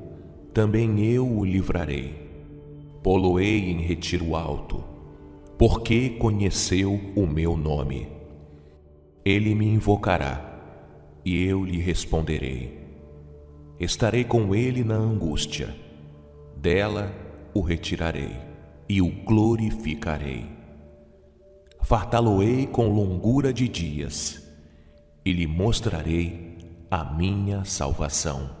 também 0.53 1.03
eu 1.05 1.27
o 1.27 1.45
livrarei. 1.45 2.29
Poloei 3.01 3.71
em 3.71 3.81
retiro 3.81 4.35
alto, 4.35 4.83
porque 5.57 6.09
conheceu 6.11 6.99
o 7.15 7.25
meu 7.25 7.55
nome. 7.55 8.07
Ele 9.23 9.55
me 9.55 9.65
invocará, 9.65 10.47
e 11.23 11.43
eu 11.43 11.63
lhe 11.63 11.79
responderei. 11.79 12.79
Estarei 13.79 14.23
com 14.23 14.53
ele 14.53 14.83
na 14.83 14.95
angústia, 14.95 15.75
dela 16.55 17.13
o 17.53 17.61
retirarei 17.61 18.35
e 18.87 19.01
o 19.01 19.09
glorificarei. 19.09 20.45
Fartá-lo-ei 21.81 22.67
com 22.67 22.89
longura 22.89 23.51
de 23.51 23.67
dias, 23.67 24.47
e 25.25 25.31
lhe 25.31 25.47
mostrarei 25.47 26.57
a 26.89 27.03
minha 27.03 27.63
salvação. 27.63 28.60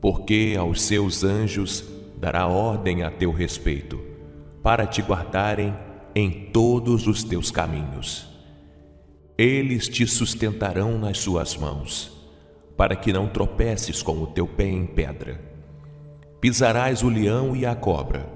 Porque 0.00 0.54
aos 0.58 0.82
seus 0.82 1.24
anjos 1.24 1.84
dará 2.16 2.46
ordem 2.46 3.02
a 3.02 3.10
teu 3.10 3.32
respeito, 3.32 4.00
para 4.62 4.86
te 4.86 5.02
guardarem 5.02 5.74
em 6.14 6.50
todos 6.52 7.06
os 7.06 7.22
teus 7.22 7.50
caminhos. 7.50 8.28
Eles 9.36 9.88
te 9.88 10.06
sustentarão 10.06 10.98
nas 10.98 11.18
suas 11.18 11.56
mãos, 11.56 12.12
para 12.76 12.96
que 12.96 13.12
não 13.12 13.28
tropeces 13.28 14.02
com 14.02 14.22
o 14.22 14.26
teu 14.26 14.46
pé 14.46 14.68
em 14.68 14.86
pedra. 14.86 15.40
Pisarás 16.40 17.02
o 17.02 17.08
leão 17.08 17.54
e 17.54 17.66
a 17.66 17.74
cobra, 17.74 18.28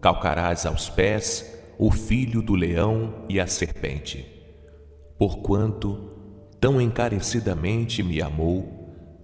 calcarás 0.00 0.66
aos 0.66 0.88
pés 0.88 1.52
o 1.78 1.90
filho 1.90 2.42
do 2.42 2.54
leão 2.54 3.24
e 3.28 3.38
a 3.38 3.46
serpente 3.46 4.36
Porquanto 5.18 6.10
tão 6.60 6.78
encarecidamente 6.78 8.02
me 8.02 8.20
amou, 8.20 8.75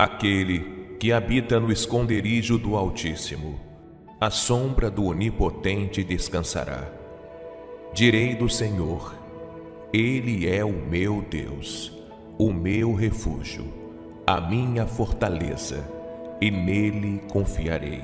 Aquele 0.00 0.96
que 0.98 1.12
habita 1.12 1.60
no 1.60 1.70
esconderijo 1.70 2.56
do 2.56 2.74
Altíssimo, 2.74 3.60
a 4.18 4.30
sombra 4.30 4.90
do 4.90 5.04
Onipotente 5.04 6.02
descansará. 6.02 6.90
Direi 7.92 8.34
do 8.34 8.48
Senhor, 8.48 9.14
Ele 9.92 10.48
é 10.48 10.64
o 10.64 10.72
meu 10.72 11.20
Deus, 11.28 11.92
o 12.38 12.50
meu 12.50 12.94
refúgio, 12.94 13.66
a 14.26 14.40
minha 14.40 14.86
fortaleza, 14.86 15.86
e 16.40 16.50
nele 16.50 17.20
confiarei 17.30 18.02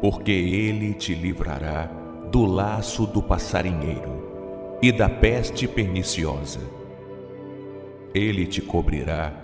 porque 0.00 0.32
ele 0.32 0.92
te 0.92 1.14
livrará 1.14 1.86
do 2.30 2.44
laço 2.44 3.06
do 3.06 3.22
passarinheiro 3.22 4.78
e 4.82 4.92
da 4.92 5.08
peste 5.08 5.66
perniciosa. 5.66 6.60
Ele 8.14 8.46
te 8.46 8.60
cobrirá 8.60 9.43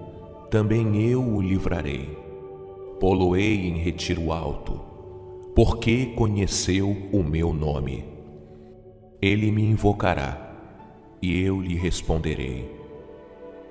também 0.51 1.09
eu 1.09 1.23
o 1.23 1.41
livrarei. 1.41 2.15
Poloei 2.99 3.67
em 3.67 3.77
retiro 3.79 4.31
alto, 4.31 4.79
porque 5.55 6.13
conheceu 6.15 6.95
o 7.11 7.23
meu 7.23 7.51
nome. 7.51 8.05
Ele 9.19 9.51
me 9.51 9.63
invocará, 9.63 10.49
e 11.19 11.41
eu 11.41 11.59
lhe 11.59 11.75
responderei. 11.75 12.69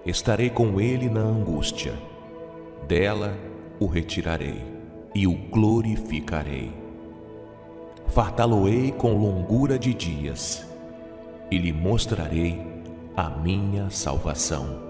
Estarei 0.05 0.51
com 0.51 0.81
ele 0.81 1.09
na 1.09 1.21
angústia, 1.21 1.95
dela 2.89 3.39
o 3.79 3.87
retirarei 3.87 4.61
e 5.15 5.29
o 5.29 5.35
glorificarei 5.53 6.81
fartá-lo-ei 8.11 8.91
com 8.91 9.17
longura 9.17 9.79
de 9.79 9.95
dias 9.95 10.67
e 11.49 11.57
lhe 11.57 11.73
mostrarei 11.73 12.61
a 13.17 13.31
minha 13.31 13.89
salvação. 13.89 14.90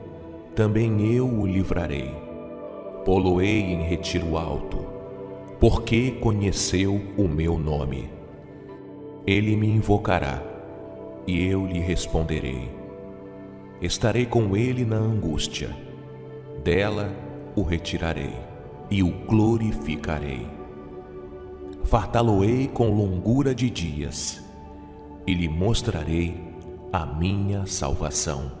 também 0.55 1.13
eu 1.13 1.27
o 1.27 1.45
livrarei 1.45 2.31
poloei 3.03 3.61
em 3.61 3.81
retiro 3.81 4.37
alto, 4.37 4.85
porque 5.59 6.11
conheceu 6.11 7.01
o 7.17 7.27
meu 7.27 7.57
nome. 7.57 8.09
Ele 9.25 9.55
me 9.55 9.67
invocará, 9.67 10.41
e 11.27 11.45
eu 11.45 11.65
lhe 11.65 11.79
responderei. 11.79 12.71
Estarei 13.81 14.25
com 14.25 14.55
ele 14.55 14.85
na 14.85 14.97
angústia, 14.97 15.75
dela 16.63 17.11
o 17.55 17.63
retirarei 17.63 18.33
e 18.89 19.01
o 19.01 19.11
glorificarei. 19.25 20.47
Fartá-lo-ei 21.83 22.67
com 22.67 22.89
longura 22.89 23.55
de 23.55 23.69
dias, 23.69 24.43
e 25.25 25.33
lhe 25.33 25.49
mostrarei 25.49 26.39
a 26.93 27.05
minha 27.05 27.65
salvação. 27.65 28.60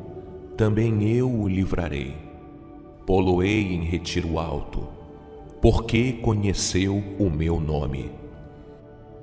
também 0.57 1.03
eu 1.15 1.29
o 1.29 1.47
livrarei. 1.47 2.15
Poloei 3.05 3.73
em 3.73 3.83
retiro 3.83 4.37
alto, 4.37 4.87
porque 5.61 6.13
conheceu 6.13 7.03
o 7.19 7.29
meu 7.29 7.59
nome. 7.59 8.11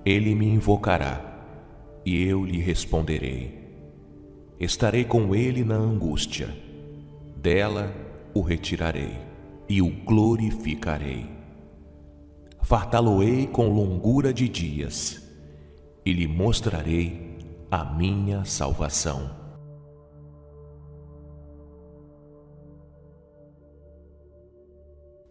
Ele 0.04 0.34
me 0.34 0.46
invocará, 0.46 1.44
e 2.04 2.24
eu 2.24 2.44
lhe 2.44 2.58
responderei. 2.58 3.58
Estarei 4.58 5.04
com 5.04 5.34
ele 5.34 5.64
na 5.64 5.76
angústia, 5.76 6.48
dela 7.36 7.94
o 8.34 8.40
retirarei 8.40 9.12
e 9.68 9.80
o 9.82 9.90
glorificarei. 10.04 11.26
Fartá-lo-ei 12.62 13.46
com 13.46 13.68
longura 13.68 14.32
de 14.32 14.48
dias, 14.48 15.22
e 16.04 16.12
lhe 16.12 16.26
mostrarei 16.26 17.36
a 17.70 17.84
minha 17.84 18.44
salvação. 18.44 19.37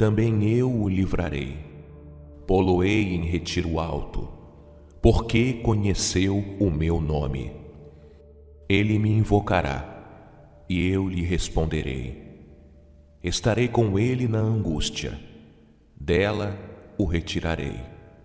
também 0.00 0.48
eu 0.48 0.74
o 0.74 0.88
livrarei. 0.88 1.58
Poloei 2.46 3.14
em 3.14 3.22
retiro 3.22 3.78
alto, 3.78 4.30
porque 5.02 5.52
conheceu 5.52 6.42
o 6.58 6.70
meu 6.70 7.02
nome. 7.02 7.52
Ele 8.66 8.98
me 8.98 9.10
invocará, 9.10 10.64
e 10.66 10.88
eu 10.88 11.06
lhe 11.06 11.20
responderei. 11.20 12.16
Estarei 13.22 13.68
com 13.68 13.98
ele 13.98 14.26
na 14.26 14.38
angústia, 14.38 15.20
dela 15.94 16.58
o 16.96 17.04
retirarei 17.04 17.78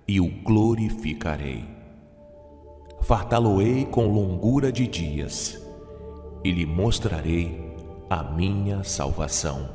e 0.08 0.22
o 0.22 0.30
glorificarei. 0.30 1.66
Fartá-lo-ei 3.02 3.84
com 3.84 4.08
longura 4.08 4.72
de 4.72 4.88
dias 4.88 5.62
e 6.42 6.52
lhe 6.52 6.66
mostrarei 6.66 7.76
a 8.10 8.24
minha 8.24 8.82
salvação. 8.82 9.75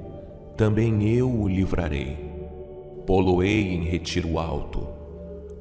também 0.55 1.07
eu 1.15 1.29
o 1.29 1.47
livrarei. 1.47 2.17
Poloei 3.05 3.73
em 3.73 3.83
retiro 3.83 4.37
alto, 4.37 4.87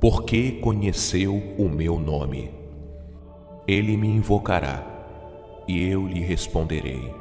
porque 0.00 0.52
conheceu 0.52 1.42
o 1.58 1.68
meu 1.68 1.98
nome. 1.98 2.50
Ele 3.66 3.96
me 3.96 4.08
invocará, 4.08 4.86
e 5.66 5.82
eu 5.88 6.06
lhe 6.06 6.20
responderei. 6.20 7.12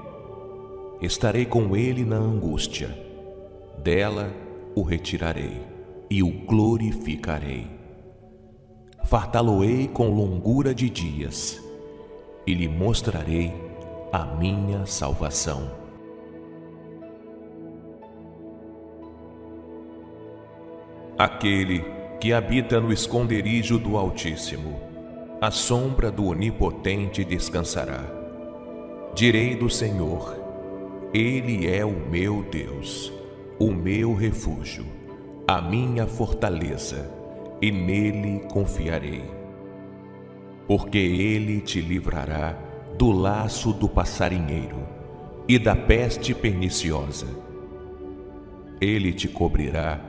Estarei 1.01 1.45
com 1.45 1.75
ele 1.75 2.03
na 2.03 2.17
angústia, 2.17 2.89
dela 3.81 4.33
o 4.75 4.81
retirarei 4.81 5.61
e 6.09 6.21
o 6.21 6.31
glorificarei 6.45 7.79
fartá-lo-ei 9.09 9.87
com 9.87 10.09
longura 10.09 10.71
de 10.71 10.87
dias 10.87 11.59
e 12.45 12.53
lhe 12.53 12.67
mostrarei 12.67 13.51
a 14.11 14.23
minha 14.23 14.85
salvação. 14.85 15.78
Aquele 21.19 21.83
que 22.17 22.31
habita 22.31 22.79
no 22.79 22.93
esconderijo 22.93 23.77
do 23.77 23.97
Altíssimo, 23.97 24.79
a 25.41 25.51
sombra 25.51 26.09
do 26.09 26.27
Onipotente 26.27 27.25
descansará. 27.25 28.05
Direi 29.13 29.53
do 29.53 29.69
Senhor, 29.69 30.33
Ele 31.13 31.67
é 31.67 31.83
o 31.83 31.91
meu 31.91 32.41
Deus, 32.49 33.11
o 33.59 33.69
meu 33.69 34.13
refúgio, 34.13 34.85
a 35.45 35.61
minha 35.61 36.07
fortaleza, 36.07 37.11
e 37.61 37.69
nele 37.69 38.39
confiarei. 38.49 39.23
Porque 40.65 40.99
Ele 40.99 41.59
te 41.59 41.81
livrará 41.81 42.57
do 42.97 43.11
laço 43.11 43.73
do 43.73 43.89
passarinheiro 43.89 44.87
e 45.49 45.59
da 45.59 45.75
peste 45.75 46.33
perniciosa. 46.33 47.27
Ele 48.79 49.11
te 49.11 49.27
cobrirá 49.27 50.08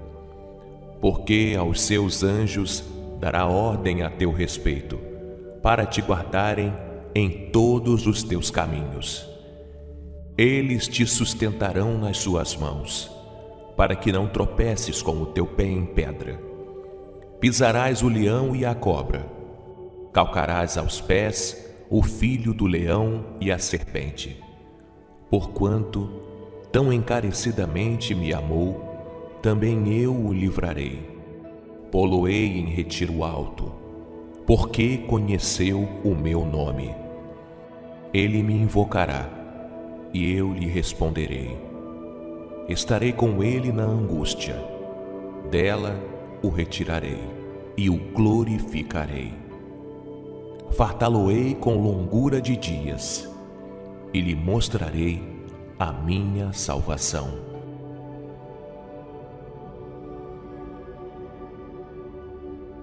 porque 1.01 1.55
aos 1.59 1.81
seus 1.81 2.23
anjos 2.23 2.83
dará 3.19 3.47
ordem 3.47 4.03
a 4.03 4.09
teu 4.09 4.31
respeito, 4.31 4.99
para 5.61 5.85
te 5.85 6.01
guardarem 6.01 6.73
em 7.13 7.49
todos 7.51 8.05
os 8.05 8.21
teus 8.23 8.51
caminhos. 8.51 9.27
Eles 10.37 10.87
te 10.87 11.05
sustentarão 11.05 11.97
nas 11.97 12.17
suas 12.19 12.55
mãos, 12.55 13.11
para 13.75 13.95
que 13.95 14.11
não 14.11 14.27
tropeces 14.27 15.01
com 15.01 15.21
o 15.21 15.25
teu 15.25 15.45
pé 15.45 15.65
em 15.65 15.85
pedra. 15.85 16.39
Pisarás 17.39 18.03
o 18.03 18.07
leão 18.07 18.55
e 18.55 18.63
a 18.63 18.75
cobra, 18.75 19.25
calcarás 20.13 20.77
aos 20.77 21.01
pés 21.01 21.67
o 21.89 22.03
filho 22.03 22.53
do 22.53 22.67
leão 22.67 23.25
e 23.41 23.51
a 23.51 23.57
serpente. 23.57 24.41
Porquanto 25.29 26.09
tão 26.71 26.93
encarecidamente 26.93 28.13
me 28.15 28.33
amou, 28.33 28.90
também 29.41 29.91
eu 30.01 30.13
o 30.13 30.31
livrarei. 30.31 30.99
Poloei 31.91 32.59
em 32.59 32.65
retiro 32.65 33.23
alto, 33.23 33.71
porque 34.45 34.99
conheceu 34.99 35.89
o 36.03 36.15
meu 36.15 36.45
nome. 36.45 36.93
Ele 38.13 38.43
me 38.43 38.53
invocará, 38.53 39.29
e 40.13 40.31
eu 40.31 40.53
lhe 40.53 40.67
responderei. 40.67 41.57
Estarei 42.69 43.11
com 43.11 43.43
ele 43.43 43.71
na 43.71 43.83
angústia, 43.83 44.55
dela 45.49 45.99
o 46.43 46.49
retirarei 46.49 47.19
e 47.75 47.89
o 47.89 47.97
glorificarei. 48.13 49.33
Fartá-lo-ei 50.71 51.55
com 51.55 51.81
longura 51.81 52.39
de 52.39 52.55
dias, 52.55 53.29
e 54.13 54.21
lhe 54.21 54.35
mostrarei 54.35 55.21
a 55.79 55.91
minha 55.91 56.53
salvação. 56.53 57.50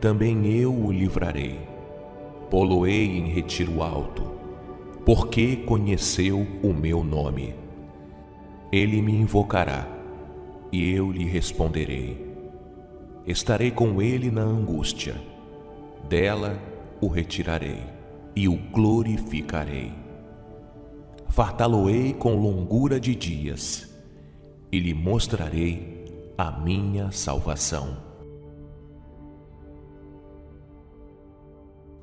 também 0.00 0.46
eu 0.46 0.72
o 0.72 0.92
livrarei. 0.92 1.58
Poloei 2.50 3.04
em 3.18 3.26
retiro 3.26 3.82
alto, 3.82 4.22
porque 5.04 5.56
conheceu 5.56 6.46
o 6.62 6.72
meu 6.72 7.04
nome. 7.04 7.54
Ele 8.72 9.02
me 9.02 9.12
invocará, 9.12 9.86
e 10.72 10.90
eu 10.92 11.10
lhe 11.10 11.24
responderei. 11.24 12.26
Estarei 13.26 13.70
com 13.70 14.00
ele 14.00 14.30
na 14.30 14.42
angústia, 14.42 15.14
dela 16.08 16.58
o 17.00 17.08
retirarei 17.08 17.82
e 18.34 18.48
o 18.48 18.56
glorificarei. 18.56 19.92
Fartá-lo-ei 21.28 22.14
com 22.14 22.34
longura 22.36 22.98
de 22.98 23.14
dias, 23.14 23.94
e 24.72 24.78
lhe 24.78 24.94
mostrarei 24.94 26.32
a 26.36 26.50
minha 26.50 27.10
salvação. 27.10 28.07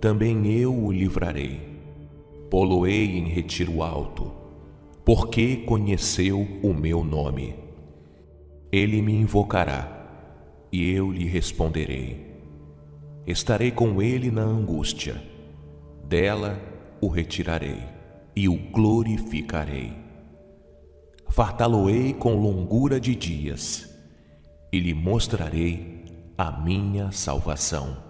também 0.00 0.46
eu 0.46 0.74
o 0.74 0.90
livrarei. 0.90 1.60
Poloei 2.48 3.18
em 3.18 3.28
retiro 3.28 3.82
alto, 3.82 4.32
porque 5.04 5.58
conheceu 5.58 6.46
o 6.62 6.72
meu 6.72 7.04
nome. 7.04 7.54
Ele 8.72 9.02
me 9.02 9.12
invocará 9.12 10.66
e 10.72 10.90
eu 10.90 11.12
lhe 11.12 11.26
responderei. 11.26 12.28
Estarei 13.26 13.70
com 13.70 14.00
ele 14.00 14.30
na 14.30 14.42
angústia, 14.42 15.22
dela 16.08 16.58
o 17.00 17.08
retirarei 17.08 17.82
e 18.34 18.48
o 18.48 18.56
glorificarei. 18.56 19.92
Fartá-lo-ei 21.28 22.14
com 22.14 22.34
longura 22.34 22.98
de 22.98 23.14
dias 23.14 23.88
e 24.72 24.80
lhe 24.80 24.94
mostrarei 24.94 26.04
a 26.36 26.50
minha 26.50 27.12
salvação. 27.12 28.09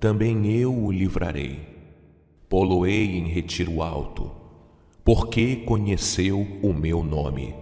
também 0.00 0.46
eu 0.46 0.72
o 0.72 0.92
livrarei. 0.92 1.58
Poloei 2.48 3.18
em 3.18 3.26
retiro 3.26 3.82
alto, 3.82 4.30
porque 5.04 5.56
conheceu 5.56 6.46
o 6.62 6.72
meu 6.72 7.02
nome. 7.02 7.54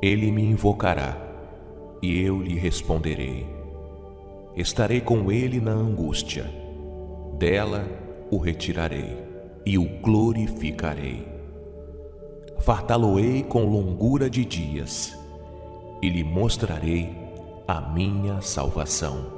Ele 0.00 0.32
me 0.32 0.42
invocará 0.42 1.16
e 2.02 2.20
eu 2.20 2.40
lhe 2.40 2.54
responderei. 2.54 3.46
Estarei 4.56 5.00
com 5.00 5.30
ele 5.30 5.60
na 5.60 5.72
angústia, 5.72 6.50
dela 7.38 7.86
o 8.30 8.38
retirarei 8.38 9.16
e 9.64 9.78
o 9.78 9.84
glorificarei. 10.00 11.26
Fartá-lo-ei 12.60 13.42
com 13.44 13.64
longura 13.64 14.28
de 14.28 14.44
dias 14.44 15.16
e 16.02 16.08
lhe 16.08 16.24
mostrarei 16.24 17.10
a 17.66 17.80
minha 17.80 18.40
salvação. 18.40 19.37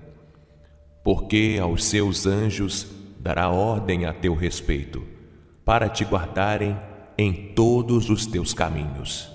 Porque 1.03 1.57
aos 1.61 1.85
seus 1.85 2.25
anjos 2.25 2.87
dará 3.19 3.49
ordem 3.49 4.05
a 4.05 4.13
teu 4.13 4.35
respeito, 4.35 5.03
para 5.63 5.89
te 5.89 6.03
guardarem 6.03 6.77
em 7.17 7.53
todos 7.53 8.09
os 8.09 8.25
teus 8.25 8.53
caminhos. 8.53 9.31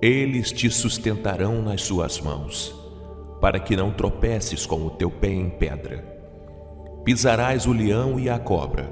Eles 0.00 0.50
te 0.50 0.68
sustentarão 0.68 1.62
nas 1.62 1.82
suas 1.82 2.20
mãos, 2.20 2.74
para 3.40 3.60
que 3.60 3.76
não 3.76 3.92
tropeces 3.92 4.66
com 4.66 4.84
o 4.84 4.90
teu 4.90 5.10
pé 5.10 5.30
em 5.32 5.48
pedra. 5.48 6.04
Pisarás 7.04 7.66
o 7.66 7.72
leão 7.72 8.18
e 8.18 8.28
a 8.28 8.38
cobra, 8.38 8.88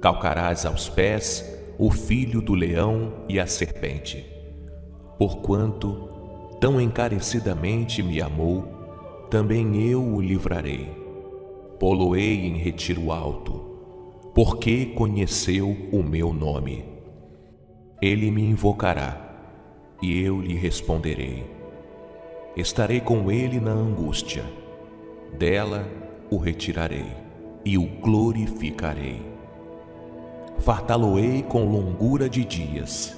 calcarás 0.00 0.66
aos 0.66 0.88
pés 0.88 1.44
o 1.78 1.90
filho 1.90 2.40
do 2.40 2.54
leão 2.54 3.24
e 3.28 3.38
a 3.38 3.46
serpente. 3.46 4.24
Porquanto 5.18 6.08
tão 6.60 6.80
encarecidamente 6.80 8.02
me 8.02 8.20
amou, 8.20 8.75
também 9.30 9.90
eu 9.90 10.02
o 10.02 10.20
livrarei 10.20 11.06
poloei 11.78 12.46
em 12.46 12.56
retiro 12.56 13.12
alto, 13.12 14.32
porque 14.34 14.86
conheceu 14.86 15.76
o 15.92 16.02
meu 16.02 16.32
nome. 16.32 16.84
Ele 18.00 18.30
me 18.30 18.42
invocará, 18.42 19.22
e 20.02 20.20
eu 20.20 20.40
lhe 20.40 20.54
responderei. 20.54 21.44
Estarei 22.56 23.00
com 23.00 23.30
ele 23.30 23.60
na 23.60 23.72
angústia, 23.72 24.44
dela 25.38 25.86
o 26.30 26.38
retirarei 26.38 27.12
e 27.64 27.76
o 27.76 27.86
glorificarei. 28.00 29.22
Fartá-lo-ei 30.58 31.42
com 31.42 31.64
longura 31.64 32.28
de 32.28 32.44
dias, 32.44 33.16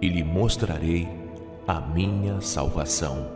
e 0.00 0.08
lhe 0.08 0.24
mostrarei 0.24 1.08
a 1.66 1.80
minha 1.80 2.40
salvação. 2.40 3.35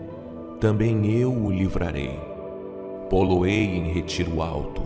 também 0.61 1.11
eu 1.11 1.33
o 1.33 1.51
livrarei. 1.51 2.19
Poloei 3.09 3.65
em 3.65 3.91
retiro 3.91 4.43
alto, 4.43 4.83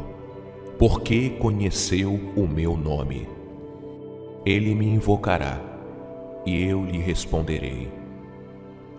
porque 0.79 1.31
conheceu 1.31 2.13
o 2.33 2.47
meu 2.47 2.77
nome. 2.77 3.27
Ele 4.45 4.73
me 4.73 4.87
invocará, 4.87 5.61
e 6.45 6.63
eu 6.63 6.85
lhe 6.85 6.97
responderei. 6.97 7.91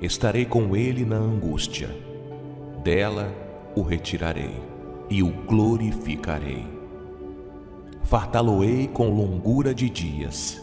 Estarei 0.03 0.45
com 0.45 0.77
ele 0.77 1.07
na 1.07 1.17
angústia, 1.17 1.89
dela 2.85 3.33
o 3.75 3.81
retirarei 3.81 4.55
e 5.09 5.23
o 5.23 5.31
glorificarei. 5.47 6.67
Fartá-lo-ei 8.03 8.87
com 8.87 9.09
longura 9.09 9.75
de 9.75 9.89
dias, 9.89 10.63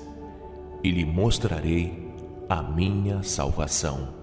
e 0.83 0.92
lhe 0.92 1.06
mostrarei 1.06 2.14
a 2.48 2.61
minha 2.61 3.24
salvação. 3.24 4.23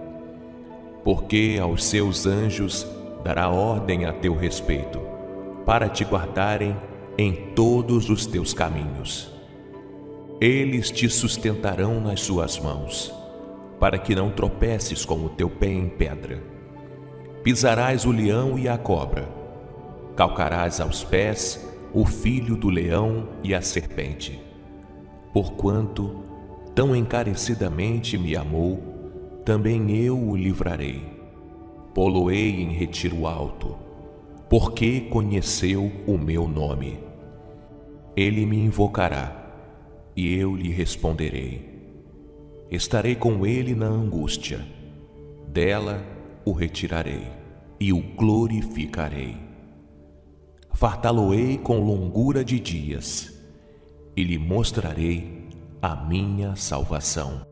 Porque 1.03 1.57
aos 1.61 1.83
seus 1.85 2.25
anjos 2.25 2.87
dará 3.23 3.49
ordem 3.49 4.05
a 4.05 4.13
teu 4.13 4.35
respeito, 4.35 5.01
para 5.65 5.89
te 5.89 6.03
guardarem 6.03 6.75
em 7.17 7.33
todos 7.53 8.09
os 8.09 8.25
teus 8.25 8.53
caminhos. 8.53 9.31
Eles 10.39 10.89
te 10.89 11.07
sustentarão 11.09 12.01
nas 12.01 12.21
suas 12.21 12.59
mãos, 12.59 13.13
para 13.79 13.97
que 13.97 14.15
não 14.15 14.31
tropeces 14.31 15.05
com 15.05 15.25
o 15.25 15.29
teu 15.29 15.49
pé 15.49 15.67
em 15.67 15.87
pedra. 15.87 16.41
Pisarás 17.43 18.05
o 18.05 18.11
leão 18.11 18.57
e 18.57 18.67
a 18.67 18.77
cobra, 18.77 19.27
calcarás 20.15 20.79
aos 20.79 21.03
pés 21.03 21.67
o 21.93 22.05
filho 22.05 22.55
do 22.55 22.69
leão 22.69 23.27
e 23.43 23.53
a 23.53 23.61
serpente. 23.61 24.39
Porquanto 25.33 26.23
tão 26.73 26.95
encarecidamente 26.95 28.17
me 28.17 28.35
amou, 28.35 28.90
também 29.43 29.91
eu 29.91 30.17
o 30.17 30.35
livrarei 30.35 31.21
poloei 31.93 32.61
em 32.61 32.71
retiro 32.71 33.27
alto, 33.27 33.77
porque 34.49 35.01
conheceu 35.01 35.91
o 36.07 36.17
meu 36.17 36.47
nome. 36.47 36.99
Ele 38.15 38.45
me 38.45 38.57
invocará, 38.57 39.37
e 40.15 40.33
eu 40.33 40.55
lhe 40.55 40.71
responderei. 40.71 41.69
Estarei 42.69 43.15
com 43.15 43.45
ele 43.45 43.75
na 43.75 43.87
angústia, 43.87 44.65
dela 45.47 46.03
o 46.45 46.51
retirarei 46.51 47.27
e 47.79 47.91
o 47.91 48.01
glorificarei. 48.01 49.37
Fartá-lo-ei 50.73 51.57
com 51.57 51.79
longura 51.79 52.43
de 52.43 52.59
dias, 52.59 53.37
e 54.15 54.23
lhe 54.23 54.37
mostrarei 54.37 55.49
a 55.81 55.95
minha 55.95 56.55
salvação. 56.55 57.50